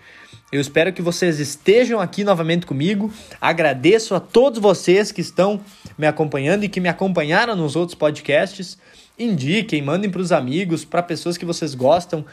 Eu 0.49 0.61
espero 0.61 0.93
que 0.93 1.01
vocês 1.01 1.37
estejam 1.37 1.99
aqui 1.99 2.23
novamente 2.23 2.65
comigo. 2.65 3.11
Agradeço 3.41 4.15
a 4.15 4.21
todos 4.21 4.57
vocês 4.57 5.11
que 5.11 5.19
estão 5.19 5.59
me 5.97 6.07
acompanhando 6.07 6.63
e 6.63 6.69
que 6.69 6.79
me 6.79 6.87
acompanharam 6.87 7.57
nos 7.57 7.75
outros 7.75 7.97
podcasts. 7.97 8.77
Indiquem, 9.19 9.81
mandem 9.81 10.09
para 10.09 10.21
os 10.21 10.31
amigos, 10.31 10.85
para 10.85 11.03
pessoas 11.03 11.37
que 11.37 11.43
vocês 11.43 11.75
gostam. 11.75 12.25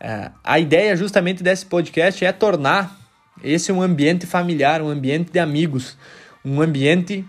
É, 0.00 0.32
a 0.42 0.58
ideia 0.58 0.96
justamente 0.96 1.44
desse 1.44 1.64
podcast 1.64 2.24
é 2.24 2.32
tornar 2.32 2.98
esse 3.40 3.70
um 3.70 3.80
ambiente 3.80 4.26
familiar, 4.26 4.82
um 4.82 4.88
ambiente 4.88 5.30
de 5.30 5.38
amigos, 5.38 5.96
um 6.44 6.60
ambiente 6.60 7.24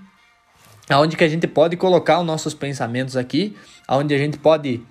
aonde 0.89 1.17
que 1.17 1.23
a 1.23 1.27
gente 1.27 1.47
pode 1.47 1.75
colocar 1.75 2.19
os 2.19 2.25
nossos 2.25 2.53
pensamentos 2.53 3.17
aqui, 3.17 3.55
aonde 3.87 4.13
a 4.13 4.17
gente 4.17 4.37
pode 4.37 4.81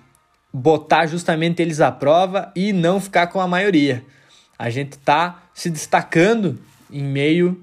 botar 0.53 1.05
justamente 1.05 1.61
eles 1.61 1.81
à 1.81 1.91
prova 1.91 2.51
e 2.55 2.71
não 2.71 2.99
ficar 2.99 3.27
com 3.27 3.39
a 3.39 3.47
maioria. 3.47 4.03
A 4.57 4.69
gente 4.69 4.93
está 4.93 5.43
se 5.53 5.69
destacando 5.69 6.57
em 6.91 7.03
meio 7.03 7.61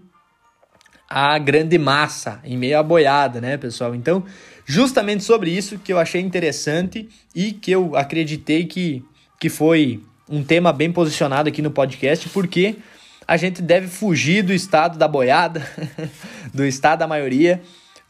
à 1.08 1.38
grande 1.38 1.78
massa, 1.78 2.40
em 2.44 2.56
meio 2.56 2.78
à 2.78 2.82
boiada, 2.82 3.40
né, 3.40 3.56
pessoal? 3.56 3.94
Então, 3.94 4.24
justamente 4.64 5.24
sobre 5.24 5.50
isso 5.50 5.78
que 5.78 5.92
eu 5.92 5.98
achei 5.98 6.20
interessante 6.20 7.08
e 7.34 7.52
que 7.52 7.70
eu 7.70 7.96
acreditei 7.96 8.64
que, 8.66 9.04
que 9.38 9.48
foi 9.48 10.02
um 10.28 10.42
tema 10.42 10.72
bem 10.72 10.90
posicionado 10.92 11.48
aqui 11.48 11.60
no 11.60 11.70
podcast, 11.70 12.28
porque 12.30 12.76
a 13.26 13.36
gente 13.36 13.62
deve 13.62 13.88
fugir 13.88 14.42
do 14.42 14.52
estado 14.52 14.98
da 14.98 15.08
boiada, 15.08 15.66
do 16.52 16.64
estado 16.64 17.00
da 17.00 17.06
maioria 17.06 17.62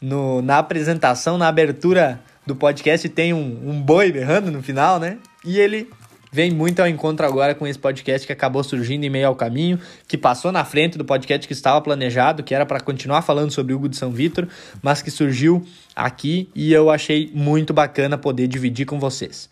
no, 0.03 0.41
na 0.41 0.57
apresentação, 0.57 1.37
na 1.37 1.47
abertura 1.47 2.19
do 2.45 2.53
podcast, 2.53 3.07
tem 3.07 3.33
um, 3.33 3.69
um 3.69 3.81
boi 3.81 4.11
berrando 4.11 4.51
no 4.51 4.61
final, 4.61 4.99
né? 4.99 5.17
E 5.45 5.57
ele 5.57 5.89
vem 6.29 6.51
muito 6.51 6.81
ao 6.81 6.87
encontro 6.89 7.25
agora 7.25 7.55
com 7.55 7.65
esse 7.65 7.79
podcast 7.79 8.27
que 8.27 8.33
acabou 8.33 8.61
surgindo 8.65 9.05
em 9.05 9.09
meio 9.09 9.27
ao 9.27 9.35
caminho, 9.35 9.79
que 10.05 10.17
passou 10.17 10.51
na 10.51 10.65
frente 10.65 10.97
do 10.97 11.05
podcast 11.05 11.47
que 11.47 11.53
estava 11.53 11.79
planejado, 11.79 12.43
que 12.43 12.53
era 12.53 12.65
para 12.65 12.81
continuar 12.81 13.21
falando 13.21 13.51
sobre 13.51 13.73
Hugo 13.73 13.87
de 13.87 13.95
São 13.95 14.11
Vitor, 14.11 14.45
mas 14.81 15.01
que 15.01 15.09
surgiu 15.09 15.65
aqui 15.95 16.49
e 16.53 16.73
eu 16.73 16.89
achei 16.89 17.31
muito 17.33 17.73
bacana 17.73 18.17
poder 18.17 18.47
dividir 18.49 18.85
com 18.85 18.99
vocês. 18.99 19.49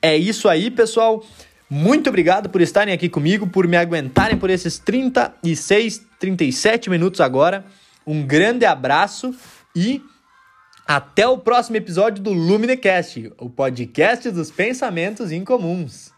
É 0.00 0.16
isso 0.16 0.48
aí, 0.48 0.68
pessoal. 0.68 1.24
Muito 1.70 2.08
obrigado 2.08 2.50
por 2.50 2.60
estarem 2.60 2.92
aqui 2.92 3.08
comigo, 3.08 3.46
por 3.46 3.68
me 3.68 3.76
aguentarem 3.76 4.36
por 4.36 4.50
esses 4.50 4.80
36, 4.80 6.02
37 6.18 6.90
minutos 6.90 7.20
agora. 7.20 7.64
Um 8.04 8.26
grande 8.26 8.66
abraço 8.66 9.32
e 9.74 10.02
até 10.86 11.26
o 11.26 11.38
próximo 11.38 11.76
episódio 11.76 12.22
do 12.22 12.32
Luminecast, 12.32 13.32
o 13.38 13.48
podcast 13.48 14.30
dos 14.30 14.50
pensamentos 14.50 15.32
incomuns. 15.32 16.11